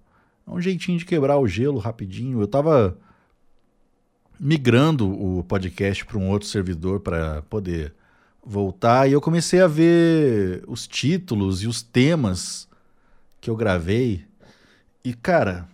é 0.49 0.51
um 0.51 0.61
jeitinho 0.61 0.97
de 0.97 1.05
quebrar 1.05 1.37
o 1.37 1.47
gelo 1.47 1.77
rapidinho. 1.77 2.41
Eu 2.41 2.47
tava 2.47 2.97
migrando 4.39 5.09
o 5.09 5.43
podcast 5.43 6.03
para 6.05 6.17
um 6.17 6.29
outro 6.29 6.47
servidor 6.47 7.01
para 7.01 7.43
poder 7.43 7.93
voltar 8.43 9.07
e 9.07 9.13
eu 9.13 9.21
comecei 9.21 9.61
a 9.61 9.67
ver 9.67 10.63
os 10.67 10.87
títulos 10.87 11.61
e 11.61 11.67
os 11.67 11.83
temas 11.83 12.67
que 13.39 13.49
eu 13.49 13.55
gravei. 13.55 14.25
E 15.03 15.13
cara, 15.13 15.69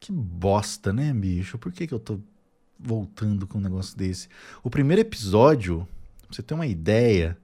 que 0.00 0.10
bosta, 0.10 0.92
né, 0.92 1.12
bicho? 1.12 1.56
Por 1.56 1.70
que, 1.70 1.86
que 1.86 1.94
eu 1.94 2.00
tô 2.00 2.18
voltando 2.78 3.46
com 3.46 3.58
um 3.58 3.62
negócio 3.62 3.96
desse? 3.96 4.28
O 4.62 4.70
primeiro 4.70 5.00
episódio, 5.00 5.86
pra 6.22 6.34
você 6.34 6.42
ter 6.42 6.54
uma 6.54 6.66
ideia, 6.66 7.38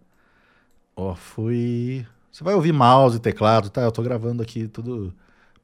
ó, 0.97 1.15
foi. 1.15 2.05
Você 2.33 2.43
vai 2.43 2.55
ouvir 2.55 2.73
mouse 2.73 3.17
e 3.17 3.21
teclado, 3.21 3.71
tá? 3.71 3.83
Eu 3.83 3.93
tô 3.93 4.03
gravando 4.03 4.43
aqui 4.43 4.67
tudo 4.67 5.15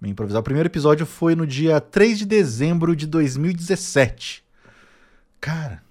Bem 0.04 0.10
improvisado. 0.10 0.42
O 0.42 0.44
primeiro 0.44 0.66
episódio 0.66 1.06
foi 1.06 1.34
no 1.34 1.46
dia 1.46 1.80
3 1.80 2.18
de 2.18 2.26
dezembro 2.26 2.94
de 2.94 3.06
2017. 3.06 4.44
Cara. 5.40 5.82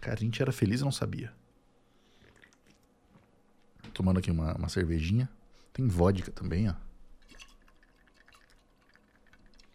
Cara, 0.00 0.16
a 0.16 0.20
gente 0.20 0.42
era 0.42 0.50
feliz 0.50 0.80
e 0.80 0.84
não 0.84 0.90
sabia. 0.90 1.32
Tomando 3.94 4.18
aqui 4.18 4.32
uma, 4.32 4.52
uma 4.56 4.68
cervejinha. 4.68 5.30
Tem 5.72 5.86
vodka 5.86 6.32
também, 6.32 6.70
ó. 6.70 6.74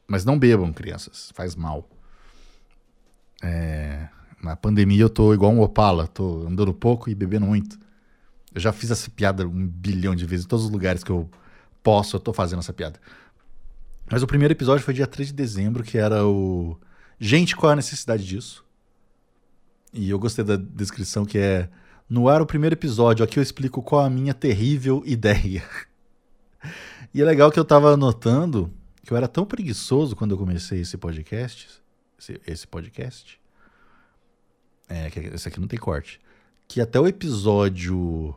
Mas 0.05 0.25
não 0.25 0.37
bebam, 0.37 0.73
crianças. 0.73 1.31
Faz 1.33 1.55
mal. 1.55 1.89
É... 3.41 4.09
Na 4.41 4.57
pandemia 4.57 5.03
eu 5.03 5.09
tô 5.09 5.33
igual 5.33 5.53
um 5.53 5.61
opala. 5.61 6.09
Tô 6.09 6.45
andando 6.45 6.73
pouco 6.73 7.09
e 7.09 7.15
bebendo 7.15 7.45
muito. 7.45 7.79
Eu 8.53 8.59
já 8.59 8.73
fiz 8.73 8.91
essa 8.91 9.09
piada 9.09 9.47
um 9.47 9.65
bilhão 9.65 10.13
de 10.13 10.25
vezes 10.25 10.45
em 10.45 10.49
todos 10.49 10.65
os 10.65 10.71
lugares 10.71 11.05
que 11.05 11.09
eu 11.09 11.31
posso, 11.83 12.15
eu 12.15 12.19
tô 12.19 12.33
fazendo 12.33 12.59
essa 12.59 12.73
piada. 12.73 12.99
Mas 14.09 14.23
o 14.23 14.27
primeiro 14.27 14.53
episódio 14.53 14.83
foi 14.83 14.93
dia 14.93 15.05
3 15.05 15.29
de 15.29 15.33
dezembro, 15.33 15.83
que 15.83 15.97
era 15.97 16.25
o. 16.25 16.79
Gente, 17.19 17.55
qual 17.55 17.69
é 17.69 17.73
a 17.73 17.75
necessidade 17.75 18.25
disso? 18.25 18.65
E 19.91 20.09
eu 20.09 20.17
gostei 20.17 20.43
da 20.43 20.55
descrição 20.55 21.25
que 21.25 21.37
é. 21.37 21.69
No 22.09 22.27
ar, 22.27 22.41
o 22.41 22.45
primeiro 22.45 22.75
episódio, 22.75 23.23
aqui 23.23 23.39
eu 23.39 23.43
explico 23.43 23.81
qual 23.81 24.05
a 24.05 24.09
minha 24.09 24.33
terrível 24.33 25.01
ideia. 25.05 25.63
e 27.13 27.21
é 27.21 27.25
legal 27.25 27.51
que 27.51 27.59
eu 27.59 27.65
tava 27.65 27.93
anotando 27.93 28.71
que 29.03 29.11
eu 29.11 29.17
era 29.17 29.27
tão 29.27 29.45
preguiçoso 29.45 30.15
quando 30.15 30.31
eu 30.31 30.37
comecei 30.37 30.81
esse 30.81 30.97
podcast. 30.97 31.67
Esse, 32.19 32.41
esse 32.45 32.67
podcast. 32.67 33.39
É, 34.87 35.09
esse 35.33 35.47
aqui 35.47 35.59
não 35.59 35.67
tem 35.67 35.79
corte. 35.79 36.19
Que 36.67 36.79
até 36.79 36.99
o 36.99 37.07
episódio. 37.07 38.35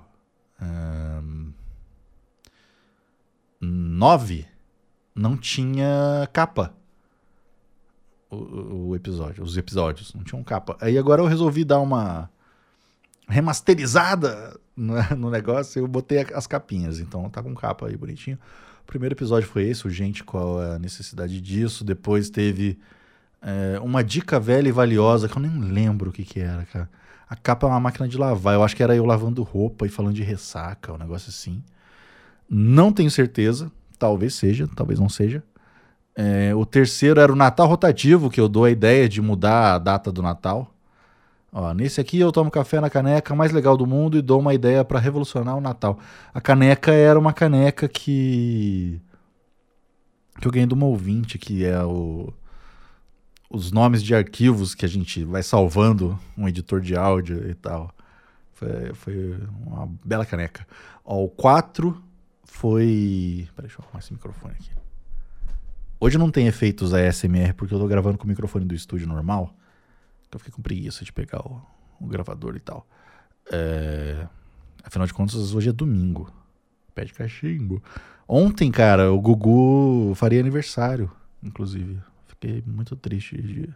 9 3.67 4.47
não 5.15 5.37
tinha 5.37 6.29
capa. 6.33 6.75
O, 8.31 8.89
o, 8.89 8.97
episódio, 8.97 9.43
os 9.43 9.57
episódios 9.57 10.13
não 10.15 10.23
tinham 10.23 10.43
capa. 10.43 10.77
Aí 10.81 10.99
agora 10.99 11.23
eu 11.23 11.27
resolvi 11.27 11.65
dar 11.65 11.81
uma 11.81 12.29
remasterizada 13.29 14.59
no, 14.77 14.95
no 15.17 15.31
negócio, 15.31 15.81
eu 15.81 15.89
botei 15.89 16.27
as 16.35 16.47
capinhas, 16.47 17.01
então 17.01 17.29
tá 17.31 17.43
com 17.43 17.55
capa 17.55 17.87
aí 17.87 17.97
bonitinho. 17.97 18.39
O 18.83 18.87
primeiro 18.87 19.15
episódio 19.15 19.49
foi 19.49 19.65
esse, 19.65 19.87
o 19.87 19.91
gente, 19.91 20.23
qual 20.23 20.63
é 20.63 20.77
a 20.77 20.79
necessidade 20.79 21.41
disso. 21.41 21.85
Depois 21.85 22.31
teve 22.31 22.79
é, 23.43 23.81
uma 23.81 24.03
dica 24.05 24.39
velha 24.39 24.69
e 24.69 24.73
valiosa 24.73 25.29
que 25.29 25.37
eu 25.37 25.43
nem 25.43 25.59
lembro 25.59 26.11
o 26.11 26.13
que 26.13 26.25
que 26.25 26.41
era, 26.41 26.65
cara. 26.67 26.89
A 27.29 27.35
capa 27.35 27.67
é 27.67 27.71
uma 27.71 27.81
máquina 27.81 28.07
de 28.07 28.17
lavar. 28.17 28.55
Eu 28.55 28.63
acho 28.63 28.77
que 28.77 28.83
era 28.83 28.95
eu 28.95 29.05
lavando 29.05 29.43
roupa 29.43 29.87
e 29.87 29.89
falando 29.89 30.15
de 30.15 30.23
ressaca, 30.23 30.93
um 30.93 30.99
negócio 30.99 31.31
assim. 31.31 31.63
Não 32.49 32.93
tenho 32.93 33.11
certeza. 33.11 33.71
Talvez 33.99 34.35
seja, 34.35 34.69
talvez 34.75 34.99
não 34.99 35.09
seja. 35.09 35.43
É, 36.15 36.55
o 36.55 36.65
terceiro 36.65 37.21
era 37.21 37.33
o 37.33 37.37
Natal 37.37 37.67
rotativo, 37.67 38.31
que 38.31 38.41
eu 38.41 38.49
dou 38.49 38.65
a 38.65 38.71
ideia 38.71 39.09
de 39.09 39.21
mudar 39.21 39.75
a 39.75 39.79
data 39.79 40.11
do 40.11 40.23
Natal. 40.23 40.73
Ó, 41.53 41.73
nesse 41.73 42.01
aqui 42.01 42.19
eu 42.19 42.33
tomo 42.33 42.51
café 42.51 42.81
na 42.81 42.91
caneca 42.91 43.35
mais 43.35 43.53
legal 43.53 43.77
do 43.77 43.87
mundo 43.87 44.17
e 44.19 44.23
dou 44.23 44.41
uma 44.41 44.55
ideia 44.55 44.85
para 44.85 44.99
revolucionar 44.99 45.57
o 45.57 45.61
Natal. 45.61 45.99
A 46.35 46.41
caneca 46.41 46.93
era 46.93 47.19
uma 47.19 47.33
caneca 47.33 47.89
que 47.89 49.01
que 50.41 50.47
eu 50.47 50.53
ganhei 50.53 50.67
de 50.67 50.75
uma 50.75 50.87
ouvinte, 50.87 51.39
que 51.39 51.65
é 51.65 51.83
o 51.83 52.33
os 53.49 53.71
nomes 53.73 54.03
de 54.03 54.15
arquivos 54.15 54.75
que 54.75 54.85
a 54.85 54.89
gente 54.89 55.25
vai 55.25 55.43
salvando, 55.43 56.19
um 56.37 56.49
editor 56.49 56.81
de 56.81 56.97
áudio 56.97 57.49
e 57.49 57.55
tal. 57.55 57.91
Foi, 58.53 58.93
foi 58.95 59.39
uma 59.67 59.89
bela 60.05 60.27
caneca. 60.27 60.67
Ó, 61.05 61.25
o 61.25 61.29
4 61.29 61.97
foi. 62.47 63.49
Peraí, 63.55 63.69
deixa 63.69 63.81
eu 63.81 63.85
arrumar 63.85 64.01
esse 64.01 64.13
microfone 64.13 64.55
aqui. 64.55 64.71
Hoje 65.99 66.19
não 66.19 66.31
tem 66.31 66.47
efeitos 66.47 66.95
ASMR 66.95 67.55
porque 67.55 67.75
eu 67.75 67.79
tô 67.79 67.87
gravando 67.87 68.17
com 68.17 68.25
o 68.25 68.29
microfone 68.29 68.65
do 68.65 68.75
estúdio 68.75 69.07
normal. 69.07 69.55
Eu 70.33 70.39
fiquei 70.39 70.53
com 70.53 70.61
preguiça 70.61 71.05
de 71.05 71.13
pegar 71.13 71.41
o, 71.41 71.63
o 71.99 72.07
gravador 72.07 72.55
e 72.57 72.61
tal. 72.61 72.87
É... 73.51 74.27
Afinal 74.85 75.07
de 75.07 75.15
contas, 75.15 75.55
hoje 75.55 75.71
é 75.71 75.73
domingo. 75.73 76.31
Pede 76.95 77.13
cachimbo. 77.13 77.83
Ontem, 78.29 78.71
cara, 78.71 79.13
o 79.13 79.21
Gugu 79.21 80.15
faria 80.15 80.41
aniversário, 80.41 81.11
inclusive. 81.43 81.99
Fiquei 82.27 82.63
muito 82.67 82.95
triste 82.95 83.41
de 83.41 83.69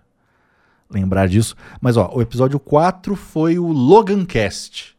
lembrar 0.90 1.28
disso. 1.28 1.56
Mas, 1.80 1.96
ó, 1.96 2.10
o 2.14 2.20
episódio 2.20 2.60
4 2.60 3.16
foi 3.16 3.58
o 3.58 3.68
Logan 3.68 4.24
Cast. 4.26 4.96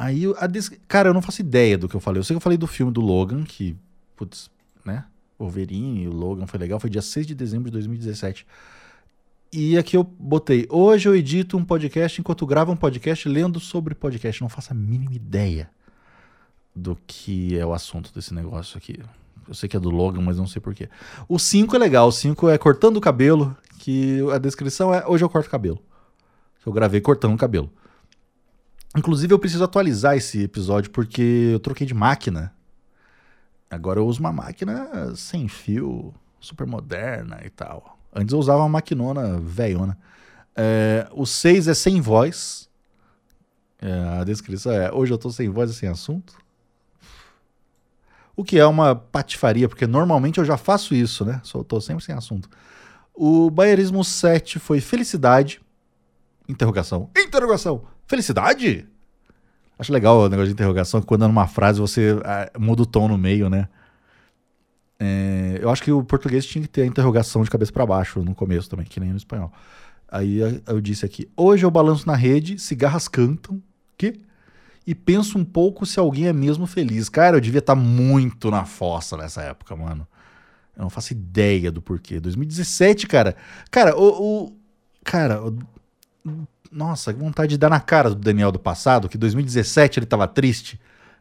Aí, 0.00 0.32
a 0.38 0.46
des... 0.46 0.70
cara, 0.86 1.08
eu 1.08 1.14
não 1.14 1.20
faço 1.20 1.40
ideia 1.40 1.76
do 1.76 1.88
que 1.88 1.96
eu 1.96 2.00
falei. 2.00 2.20
Eu 2.20 2.24
sei 2.24 2.34
que 2.34 2.36
eu 2.36 2.40
falei 2.40 2.56
do 2.56 2.68
filme 2.68 2.92
do 2.92 3.00
Logan, 3.00 3.42
que, 3.42 3.76
putz, 4.14 4.48
né? 4.84 5.04
Wolverine 5.36 6.04
e 6.04 6.08
o 6.08 6.12
Logan 6.12 6.46
foi 6.46 6.60
legal. 6.60 6.78
Foi 6.78 6.88
dia 6.88 7.02
6 7.02 7.26
de 7.26 7.34
dezembro 7.34 7.64
de 7.64 7.72
2017. 7.72 8.46
E 9.52 9.76
aqui 9.76 9.96
eu 9.96 10.04
botei: 10.04 10.68
hoje 10.70 11.08
eu 11.08 11.16
edito 11.16 11.56
um 11.56 11.64
podcast 11.64 12.20
enquanto 12.20 12.46
gravo 12.46 12.70
um 12.70 12.76
podcast 12.76 13.28
lendo 13.28 13.58
sobre 13.58 13.92
podcast. 13.92 14.40
Não 14.40 14.48
faço 14.48 14.72
a 14.72 14.74
mínima 14.74 15.12
ideia 15.14 15.68
do 16.72 16.96
que 17.04 17.58
é 17.58 17.66
o 17.66 17.74
assunto 17.74 18.14
desse 18.14 18.32
negócio 18.32 18.78
aqui. 18.78 19.00
Eu 19.48 19.54
sei 19.54 19.68
que 19.68 19.76
é 19.76 19.80
do 19.80 19.90
Logan, 19.90 20.20
mas 20.20 20.36
não 20.36 20.46
sei 20.46 20.62
porquê. 20.62 20.88
O 21.28 21.40
5 21.40 21.74
é 21.74 21.78
legal. 21.78 22.06
O 22.06 22.12
5 22.12 22.48
é 22.50 22.56
cortando 22.56 22.98
o 22.98 23.00
cabelo, 23.00 23.56
que 23.80 24.20
a 24.32 24.38
descrição 24.38 24.94
é: 24.94 25.04
hoje 25.08 25.24
eu 25.24 25.28
corto 25.28 25.50
cabelo. 25.50 25.82
Eu 26.64 26.72
gravei 26.72 27.00
cortando 27.00 27.34
o 27.34 27.36
cabelo. 27.36 27.68
Inclusive, 28.98 29.32
eu 29.32 29.38
preciso 29.38 29.62
atualizar 29.62 30.16
esse 30.16 30.42
episódio 30.42 30.90
porque 30.90 31.50
eu 31.52 31.60
troquei 31.60 31.86
de 31.86 31.94
máquina. 31.94 32.52
Agora 33.70 34.00
eu 34.00 34.06
uso 34.06 34.18
uma 34.18 34.32
máquina 34.32 35.14
sem 35.14 35.46
fio, 35.46 36.12
super 36.40 36.66
moderna 36.66 37.40
e 37.44 37.50
tal. 37.50 37.96
Antes 38.12 38.32
eu 38.32 38.40
usava 38.40 38.58
uma 38.58 38.68
maquinona 38.68 39.38
velhona. 39.38 39.96
É, 40.56 41.06
o 41.12 41.24
6 41.24 41.68
é 41.68 41.74
sem 41.74 42.00
voz. 42.00 42.68
É, 43.80 44.18
a 44.20 44.24
descrição 44.24 44.72
é: 44.72 44.92
hoje 44.92 45.12
eu 45.12 45.18
tô 45.18 45.30
sem 45.30 45.48
voz 45.48 45.70
e 45.70 45.74
sem 45.74 45.88
assunto. 45.88 46.36
O 48.34 48.42
que 48.42 48.58
é 48.58 48.66
uma 48.66 48.96
patifaria, 48.96 49.68
porque 49.68 49.86
normalmente 49.86 50.38
eu 50.38 50.44
já 50.44 50.56
faço 50.56 50.92
isso, 50.92 51.24
né? 51.24 51.40
Só 51.44 51.62
tô 51.62 51.80
sempre 51.80 52.04
sem 52.04 52.16
assunto. 52.16 52.50
O 53.14 53.48
Bayerismo 53.48 54.02
7 54.02 54.58
foi 54.58 54.80
felicidade. 54.80 55.60
Interrogação. 56.48 57.10
Interrogação. 57.16 57.97
Felicidade? 58.08 58.86
Acho 59.78 59.92
legal 59.92 60.18
o 60.18 60.28
negócio 60.28 60.48
de 60.48 60.54
interrogação, 60.54 61.00
que 61.00 61.06
quando 61.06 61.24
é 61.24 61.28
numa 61.28 61.46
frase 61.46 61.78
você 61.78 62.18
ah, 62.24 62.50
muda 62.58 62.82
o 62.82 62.86
tom 62.86 63.06
no 63.06 63.18
meio, 63.18 63.50
né? 63.50 63.68
É, 64.98 65.58
eu 65.60 65.70
acho 65.70 65.82
que 65.82 65.92
o 65.92 66.02
português 66.02 66.44
tinha 66.44 66.62
que 66.62 66.68
ter 66.68 66.82
a 66.82 66.86
interrogação 66.86 67.44
de 67.44 67.50
cabeça 67.50 67.70
para 67.70 67.86
baixo 67.86 68.20
no 68.20 68.34
começo 68.34 68.68
também, 68.68 68.86
que 68.86 68.98
nem 68.98 69.10
no 69.10 69.16
espanhol. 69.16 69.52
Aí 70.10 70.40
eu 70.66 70.80
disse 70.80 71.04
aqui: 71.04 71.28
hoje 71.36 71.64
eu 71.64 71.70
balanço 71.70 72.06
na 72.06 72.16
rede, 72.16 72.58
cigarras 72.58 73.06
cantam, 73.06 73.62
que? 73.96 74.18
E 74.86 74.94
penso 74.94 75.38
um 75.38 75.44
pouco 75.44 75.84
se 75.84 76.00
alguém 76.00 76.28
é 76.28 76.32
mesmo 76.32 76.66
feliz. 76.66 77.10
Cara, 77.10 77.36
eu 77.36 77.40
devia 77.42 77.58
estar 77.58 77.76
tá 77.76 77.80
muito 77.80 78.50
na 78.50 78.64
fossa 78.64 79.18
nessa 79.18 79.42
época, 79.42 79.76
mano. 79.76 80.08
Eu 80.74 80.84
não 80.84 80.90
faço 80.90 81.12
ideia 81.12 81.70
do 81.70 81.82
porquê. 81.82 82.18
2017, 82.18 83.06
cara. 83.06 83.36
Cara, 83.70 83.94
o. 83.96 84.46
o 84.46 84.52
cara, 85.04 85.42
nossa, 86.70 87.12
que 87.12 87.18
vontade 87.18 87.50
de 87.50 87.58
dar 87.58 87.70
na 87.70 87.80
cara 87.80 88.10
do 88.10 88.16
Daniel 88.16 88.52
do 88.52 88.58
passado, 88.58 89.08
que 89.08 89.18
2017 89.18 89.98
ele 89.98 90.06
tava 90.06 90.26
triste. 90.26 90.80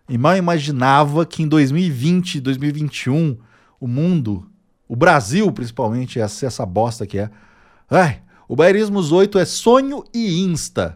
E 0.10 0.18
mal 0.18 0.38
imaginava 0.38 1.26
que 1.26 1.44
em 1.44 1.48
2020, 1.48 2.40
2021, 2.40 3.38
o 3.80 3.88
mundo, 3.88 4.50
o 4.88 4.96
Brasil 4.96 5.52
principalmente, 5.52 6.20
ia 6.20 6.28
ser 6.28 6.48
essa 6.48 6.66
bosta 6.66 7.06
que 7.06 7.20
é. 7.20 7.30
Ai, 7.90 8.22
o 8.48 8.56
Bairismos 8.56 9.12
8 9.12 9.38
é 9.40 9.46
sonho 9.46 10.04
e 10.14 10.42
insta. 10.42 10.96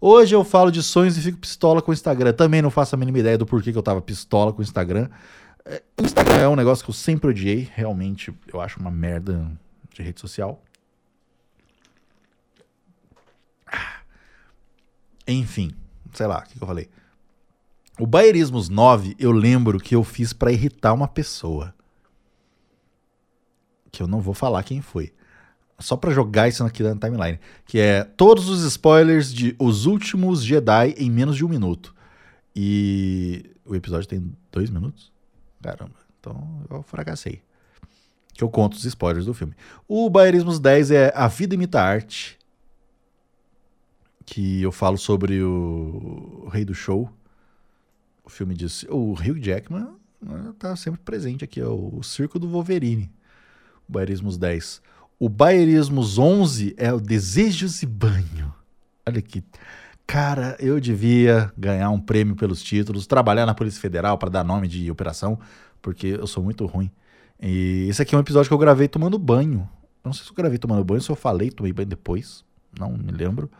Hoje 0.00 0.34
eu 0.34 0.42
falo 0.42 0.70
de 0.70 0.82
sonhos 0.82 1.16
e 1.16 1.20
fico 1.20 1.38
pistola 1.38 1.80
com 1.80 1.90
o 1.90 1.94
Instagram. 1.94 2.32
Também 2.32 2.60
não 2.60 2.70
faço 2.70 2.94
a 2.94 2.98
mínima 2.98 3.18
ideia 3.18 3.38
do 3.38 3.46
porquê 3.46 3.70
que 3.70 3.78
eu 3.78 3.82
tava 3.82 4.00
pistola 4.00 4.52
com 4.52 4.60
o 4.60 4.62
Instagram. 4.62 5.08
É, 5.64 5.80
o 6.00 6.04
Instagram 6.04 6.38
é 6.38 6.48
um 6.48 6.56
negócio 6.56 6.84
que 6.84 6.90
eu 6.90 6.94
sempre 6.94 7.30
odiei. 7.30 7.68
Realmente, 7.72 8.34
eu 8.52 8.60
acho 8.60 8.80
uma 8.80 8.90
merda 8.90 9.48
de 9.94 10.02
rede 10.02 10.20
social. 10.20 10.60
Enfim, 15.26 15.72
sei 16.12 16.26
lá, 16.26 16.38
o 16.40 16.42
que, 16.42 16.60
eu 16.60 16.66
falei? 16.66 16.88
O 17.98 18.06
Baierismos 18.06 18.68
9, 18.68 19.14
eu 19.18 19.32
lembro 19.32 19.78
que 19.78 19.94
eu 19.94 20.02
fiz 20.02 20.32
para 20.32 20.52
irritar 20.52 20.92
uma 20.92 21.08
pessoa. 21.08 21.74
Que 23.90 24.02
eu 24.02 24.06
não 24.06 24.20
vou 24.20 24.34
falar 24.34 24.62
quem 24.62 24.80
foi. 24.80 25.12
Só 25.78 25.96
para 25.96 26.12
jogar 26.12 26.48
isso 26.48 26.64
aqui 26.64 26.82
na 26.82 26.96
timeline. 26.96 27.38
Que 27.66 27.78
é 27.78 28.04
todos 28.04 28.48
os 28.48 28.62
spoilers 28.64 29.32
de 29.32 29.54
Os 29.58 29.86
Últimos 29.86 30.42
Jedi 30.42 30.94
em 30.96 31.10
menos 31.10 31.36
de 31.36 31.44
um 31.44 31.48
minuto. 31.48 31.94
E 32.54 33.50
o 33.64 33.74
episódio 33.74 34.08
tem 34.08 34.32
dois 34.50 34.70
minutos? 34.70 35.12
Caramba, 35.62 35.94
então 36.18 36.64
eu 36.70 36.82
fracassei. 36.82 37.42
Que 38.34 38.42
eu 38.42 38.48
conto 38.48 38.74
os 38.74 38.84
spoilers 38.84 39.26
do 39.26 39.34
filme. 39.34 39.54
O 39.86 40.08
Baierismos 40.08 40.58
10 40.58 40.90
é 40.90 41.12
A 41.14 41.28
Vida 41.28 41.54
Imita 41.54 41.80
Arte. 41.80 42.38
Que 44.24 44.62
eu 44.62 44.72
falo 44.72 44.96
sobre 44.96 45.42
o, 45.42 46.44
o 46.44 46.48
Rei 46.48 46.64
do 46.64 46.74
Show 46.74 47.10
o 48.24 48.30
filme 48.30 48.54
diz. 48.54 48.84
O 48.88 49.12
Hugh 49.12 49.38
Jackman 49.40 49.88
está 50.50 50.76
sempre 50.76 51.00
presente 51.00 51.44
aqui, 51.44 51.60
é 51.60 51.66
o, 51.66 51.98
o 51.98 52.02
Circo 52.02 52.38
do 52.38 52.48
Wolverine. 52.48 53.10
O 53.88 53.92
Baierismos 53.92 54.38
10. 54.38 54.80
O 55.18 55.28
Baierismos 55.28 56.18
11 56.18 56.74
é 56.76 56.92
o 56.92 57.00
Desejos 57.00 57.82
e 57.82 57.86
Banho. 57.86 58.52
Olha 59.06 59.20
que. 59.20 59.42
Cara, 60.06 60.56
eu 60.58 60.78
devia 60.78 61.50
ganhar 61.56 61.88
um 61.90 62.00
prêmio 62.00 62.34
pelos 62.36 62.62
títulos, 62.62 63.06
trabalhar 63.06 63.46
na 63.46 63.54
Polícia 63.54 63.80
Federal 63.80 64.18
para 64.18 64.28
dar 64.28 64.44
nome 64.44 64.68
de 64.68 64.90
operação, 64.90 65.38
porque 65.80 66.08
eu 66.08 66.26
sou 66.26 66.42
muito 66.42 66.66
ruim. 66.66 66.90
E 67.40 67.86
esse 67.88 68.02
aqui 68.02 68.14
é 68.14 68.18
um 68.18 68.20
episódio 68.20 68.48
que 68.48 68.54
eu 68.54 68.58
gravei 68.58 68.88
tomando 68.88 69.18
banho. 69.18 69.68
Eu 70.04 70.08
não 70.08 70.12
sei 70.12 70.24
se 70.24 70.30
eu 70.30 70.34
gravei 70.34 70.58
tomando 70.58 70.84
banho, 70.84 71.00
se 71.00 71.08
eu 71.08 71.16
falei, 71.16 71.50
tomei 71.50 71.72
banho 71.72 71.88
depois. 71.88 72.44
Não 72.78 72.90
me 72.92 73.12
lembro. 73.12 73.50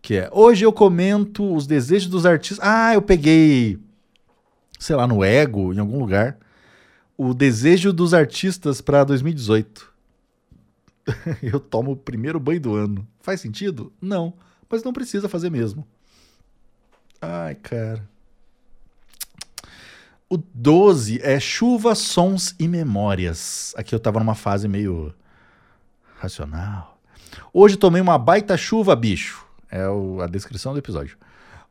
Que 0.00 0.16
é. 0.16 0.30
Hoje 0.32 0.64
eu 0.64 0.72
comento 0.72 1.54
os 1.54 1.66
desejos 1.66 2.08
dos 2.08 2.24
artistas. 2.24 2.66
Ah, 2.66 2.94
eu 2.94 3.02
peguei 3.02 3.78
sei 4.78 4.94
lá, 4.94 5.06
no 5.06 5.24
Ego, 5.24 5.74
em 5.74 5.78
algum 5.78 5.98
lugar, 5.98 6.38
o 7.16 7.34
desejo 7.34 7.92
dos 7.92 8.14
artistas 8.14 8.80
para 8.80 9.02
2018. 9.04 9.92
eu 11.42 11.58
tomo 11.58 11.92
o 11.92 11.96
primeiro 11.96 12.38
banho 12.38 12.60
do 12.60 12.74
ano. 12.74 13.06
Faz 13.20 13.40
sentido? 13.40 13.92
Não, 14.00 14.32
mas 14.70 14.84
não 14.84 14.92
precisa 14.92 15.28
fazer 15.28 15.50
mesmo. 15.50 15.86
Ai, 17.20 17.56
cara. 17.56 18.08
O 20.30 20.36
12 20.36 21.20
é 21.22 21.40
chuva, 21.40 21.94
sons 21.94 22.54
e 22.58 22.68
memórias. 22.68 23.74
Aqui 23.76 23.94
eu 23.94 23.98
tava 23.98 24.20
numa 24.20 24.34
fase 24.34 24.68
meio 24.68 25.12
racional. 26.20 27.00
Hoje 27.52 27.76
tomei 27.76 28.00
uma 28.00 28.18
baita 28.18 28.56
chuva, 28.56 28.94
bicho. 28.94 29.47
É 29.70 29.88
o, 29.88 30.20
a 30.20 30.26
descrição 30.26 30.72
do 30.72 30.78
episódio. 30.78 31.16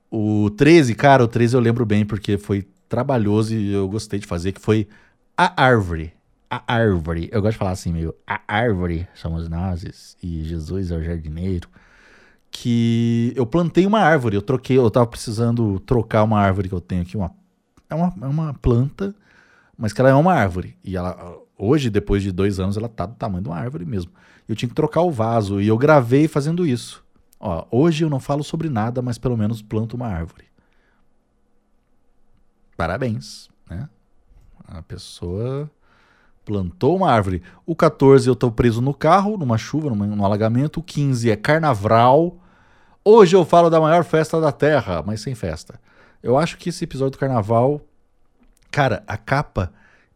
O 0.09 0.49
13, 0.51 0.95
cara, 0.95 1.23
o 1.23 1.27
13 1.27 1.55
eu 1.55 1.59
lembro 1.59 1.85
bem 1.85 2.05
porque 2.05 2.38
foi 2.38 2.65
trabalhoso 2.88 3.53
e 3.53 3.73
eu 3.73 3.88
gostei 3.88 4.19
de 4.19 4.25
fazer, 4.25 4.51
que 4.51 4.61
foi 4.61 4.88
a 5.35 5.61
árvore. 5.61 6.13
A 6.49 6.63
árvore. 6.65 7.29
Eu 7.31 7.41
gosto 7.41 7.53
de 7.53 7.57
falar 7.57 7.71
assim, 7.71 7.91
meio. 7.91 8.15
A 8.25 8.41
árvore 8.47 9.07
somos 9.13 9.49
nós 9.49 10.15
e 10.23 10.44
Jesus 10.44 10.91
é 10.91 10.95
o 10.95 11.03
jardineiro. 11.03 11.67
Que 12.49 13.33
eu 13.35 13.45
plantei 13.45 13.85
uma 13.85 13.99
árvore. 13.99 14.38
Eu 14.38 14.41
troquei, 14.41 14.77
eu 14.77 14.89
tava 14.89 15.05
precisando 15.07 15.79
trocar 15.81 16.23
uma 16.23 16.39
árvore 16.39 16.69
que 16.69 16.75
eu 16.75 16.81
tenho 16.81 17.01
aqui. 17.01 17.17
Uma, 17.17 17.31
é, 17.89 17.95
uma, 17.95 18.13
é 18.21 18.25
uma 18.25 18.53
planta, 18.53 19.13
mas 19.77 19.91
que 19.91 19.99
ela 19.99 20.09
é 20.09 20.13
uma 20.13 20.33
árvore. 20.33 20.77
E 20.83 20.95
ela, 20.95 21.38
hoje, 21.57 21.89
depois 21.89 22.23
de 22.23 22.31
dois 22.31 22.59
anos, 22.59 22.77
ela 22.77 22.88
tá 22.88 23.05
do 23.05 23.15
tamanho 23.15 23.44
de 23.44 23.49
uma 23.49 23.57
árvore 23.57 23.85
mesmo. 23.85 24.11
Eu 24.47 24.55
tinha 24.55 24.69
que 24.69 24.75
trocar 24.75 25.01
o 25.01 25.11
vaso 25.11 25.59
e 25.59 25.67
eu 25.67 25.77
gravei 25.77 26.27
fazendo 26.29 26.65
isso. 26.65 27.03
Ó, 27.39 27.65
hoje 27.71 28.03
eu 28.03 28.09
não 28.09 28.19
falo 28.19 28.43
sobre 28.43 28.69
nada, 28.69 29.01
mas 29.01 29.17
pelo 29.17 29.37
menos 29.37 29.61
planto 29.61 29.95
uma 29.95 30.07
árvore 30.07 30.47
parabéns, 32.77 33.49
né? 33.67 33.89
A 34.67 34.81
pessoa 34.83 35.69
plantou 36.45 36.95
uma 36.95 37.11
árvore. 37.11 37.41
O 37.65 37.75
14 37.75 38.29
eu 38.29 38.33
estou 38.33 38.51
preso 38.51 38.79
no 38.79 38.93
carro, 38.93 39.37
numa 39.37 39.57
chuva, 39.57 39.89
num, 39.89 40.15
num 40.15 40.23
alagamento. 40.23 40.79
O 40.79 40.83
15 40.83 41.31
é 41.31 41.35
carnaval. 41.35 42.37
Hoje 43.03 43.35
eu 43.35 43.43
falo 43.43 43.69
da 43.69 43.81
maior 43.81 44.03
festa 44.03 44.39
da 44.39 44.51
Terra, 44.51 45.03
mas 45.05 45.21
sem 45.21 45.33
festa. 45.33 45.79
Eu 46.21 46.37
acho 46.37 46.57
que 46.57 46.69
esse 46.69 46.83
episódio 46.83 47.11
do 47.11 47.17
carnaval. 47.17 47.81
Cara, 48.69 49.03
a 49.07 49.17
capa 49.17 49.73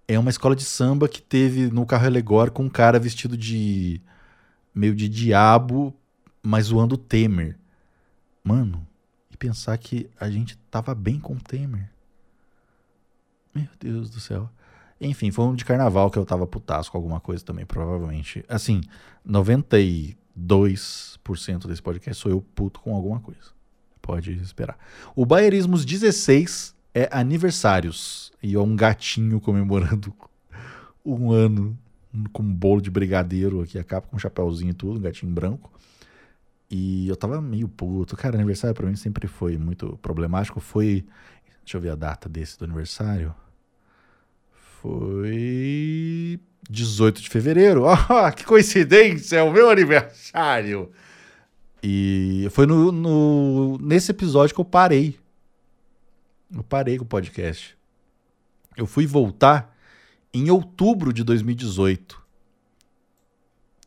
é 0.08 0.20
uma 0.20 0.30
escola 0.30 0.56
de 0.56 0.66
samba 0.66 1.08
que 1.08 1.22
teve 1.22 1.72
no 1.72 1.86
carro 1.86 2.06
alegórico 2.06 2.62
um 2.62 2.70
cara 2.70 3.00
vestido 3.00 3.36
de. 3.36 4.02
meio 4.76 4.94
de 4.94 5.08
diabo, 5.10 5.94
mas 6.42 6.66
zoando 6.66 6.96
o 6.96 6.98
Temer. 6.98 7.58
Mano, 8.44 8.88
e 9.30 9.38
pensar 9.38 9.78
que 9.78 10.10
a 10.20 10.30
gente 10.30 10.58
tava 10.70 10.96
bem 10.96 11.20
com 11.20 11.34
o 11.34 11.40
Temer. 11.40 11.90
Meu 13.54 13.68
Deus 13.80 14.10
do 14.10 14.20
céu. 14.20 14.50
Enfim, 15.00 15.32
foi 15.32 15.46
um 15.46 15.56
de 15.56 15.66
carnaval 15.66 16.12
que 16.12 16.18
eu 16.20 16.26
tava 16.26 16.46
putaço 16.46 16.92
com 16.92 16.98
alguma 16.98 17.20
coisa 17.20 17.44
também, 17.44 17.66
provavelmente. 17.66 18.46
Assim, 18.48 18.82
92% 19.28 20.16
desse 21.68 21.82
podcast 21.82 22.22
sou 22.22 22.32
eu 22.32 22.42
puto 22.42 22.80
com 22.80 22.96
alguma 22.96 23.20
coisa. 23.20 23.52
Pode 24.02 24.32
esperar. 24.34 24.78
O 25.16 25.26
Baierismos 25.26 25.86
16 25.86 26.76
é 26.94 27.10
aniversários. 27.12 28.32
E 28.44 28.56
é 28.56 28.60
um 28.60 28.76
gatinho 28.76 29.40
comemorando 29.40 30.14
um 31.06 31.32
ano 31.32 31.78
com 32.32 32.44
um 32.44 32.54
bolo 32.54 32.82
de 32.82 32.92
brigadeiro 32.92 33.62
aqui, 33.62 33.80
a 33.80 33.84
capa 33.84 34.08
com 34.08 34.16
um 34.16 34.20
chapéuzinho 34.20 34.72
e 34.72 34.74
tudo, 34.74 35.00
um 35.00 35.02
gatinho 35.02 35.32
branco. 35.32 35.72
E 36.72 37.10
eu 37.10 37.18
tava 37.18 37.42
meio 37.42 37.68
puto. 37.68 38.16
Cara, 38.16 38.38
aniversário 38.38 38.74
para 38.74 38.88
mim 38.88 38.96
sempre 38.96 39.28
foi 39.28 39.58
muito 39.58 39.98
problemático. 40.02 40.62
Foi. 40.62 41.06
Deixa 41.66 41.78
eu 41.78 41.82
ver 41.82 41.90
a 41.90 41.96
data 41.96 42.30
desse 42.30 42.58
do 42.58 42.64
aniversário. 42.64 43.36
Foi 44.82 46.40
18 46.70 47.22
de 47.22 47.30
fevereiro. 47.30 47.84
Oh, 47.84 48.32
que 48.32 48.46
coincidência, 48.46 49.38
é 49.38 49.44
o 49.44 49.52
meu 49.52 49.70
aniversário. 49.70 50.90
E 51.84 52.48
foi 52.52 52.66
no, 52.66 52.92
no, 52.92 53.78
nesse 53.80 54.12
episódio 54.12 54.56
que 54.56 54.62
eu 54.62 54.66
parei. 54.66 55.20
Eu 56.56 56.64
parei 56.64 56.98
com 56.98 57.04
o 57.04 57.08
podcast. 57.08 57.78
Eu 58.78 58.86
fui 58.86 59.06
voltar 59.06 59.76
em 60.34 60.50
outubro 60.50 61.12
de 61.12 61.24
2018. 61.24 62.21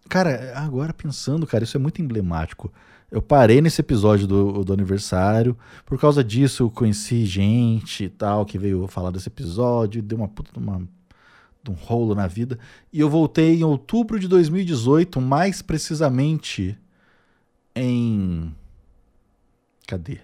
Cara, 0.09 0.53
agora 0.57 0.93
pensando, 0.93 1.47
cara, 1.47 1.65
isso 1.65 1.77
é 1.77 1.81
muito 1.81 2.01
emblemático. 2.03 2.73
Eu 3.11 3.23
parei 3.23 3.61
nesse 3.61 3.81
episódio 3.81 4.27
do, 4.27 4.65
do 4.65 4.73
aniversário. 4.73 5.57
Por 5.87 5.99
causa 5.99 6.23
disso, 6.25 6.65
eu 6.65 6.71
conheci 6.71 7.25
gente 7.25 8.05
e 8.05 8.09
tal 8.09 8.45
que 8.45 8.59
veio 8.59 8.87
falar 8.89 9.11
desse 9.11 9.29
episódio. 9.29 10.03
Deu 10.03 10.19
uma 10.19 10.29
puta 10.29 10.59
uma, 10.59 10.83
de 11.63 11.71
um 11.71 11.75
rolo 11.75 12.15
na 12.15 12.27
vida. 12.27 12.59
E 12.93 13.01
eu 13.01 13.09
voltei 13.09 13.61
em 13.61 13.65
outubro 13.65 14.19
de 14.19 14.27
2018, 14.27 15.21
mais 15.21 15.63
precisamente 15.63 16.77
em. 17.75 18.55
Cadê? 19.87 20.21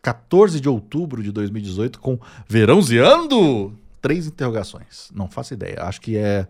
14 0.00 0.60
de 0.60 0.68
outubro 0.68 1.22
de 1.22 1.32
2018, 1.32 1.98
com 1.98 2.18
Verãozeando? 2.48 3.76
Três 4.00 4.26
interrogações. 4.26 5.10
Não 5.12 5.28
faço 5.28 5.54
ideia. 5.54 5.82
Acho 5.82 6.00
que 6.00 6.16
é, 6.16 6.46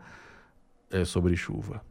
é 0.90 1.04
sobre 1.04 1.34
chuva. 1.36 1.82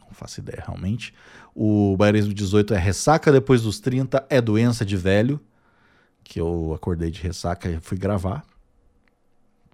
Não 0.00 0.08
faço 0.12 0.40
ideia, 0.40 0.62
realmente. 0.64 1.12
O 1.54 1.96
Baianismo 1.96 2.32
18 2.32 2.74
é 2.74 2.78
ressaca 2.78 3.32
depois 3.32 3.62
dos 3.62 3.80
30, 3.80 4.26
é 4.28 4.40
doença 4.40 4.84
de 4.84 4.96
velho. 4.96 5.40
Que 6.24 6.40
eu 6.40 6.72
acordei 6.74 7.10
de 7.10 7.22
ressaca 7.22 7.68
e 7.68 7.78
fui 7.80 7.96
gravar. 7.96 8.44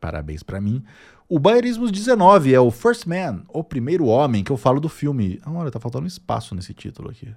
Parabéns 0.01 0.43
para 0.43 0.61
mim. 0.61 0.85
O 1.29 1.39
Bayerismos 1.39 1.91
19 1.91 2.53
é 2.53 2.61
o 2.61 2.71
First 2.71 3.07
Man, 3.07 3.45
o 3.49 3.65
primeiro 3.65 4.05
homem, 4.05 4.45
que 4.45 4.53
eu 4.53 4.57
falo 4.57 4.81
do 4.81 4.89
filme. 4.89 5.41
Ah, 5.43 5.51
olha, 5.53 5.71
tá 5.71 5.81
faltando 5.81 6.05
um 6.05 6.09
espaço 6.09 6.55
nesse 6.55 6.75
título 6.75 7.09
aqui. 7.09 7.35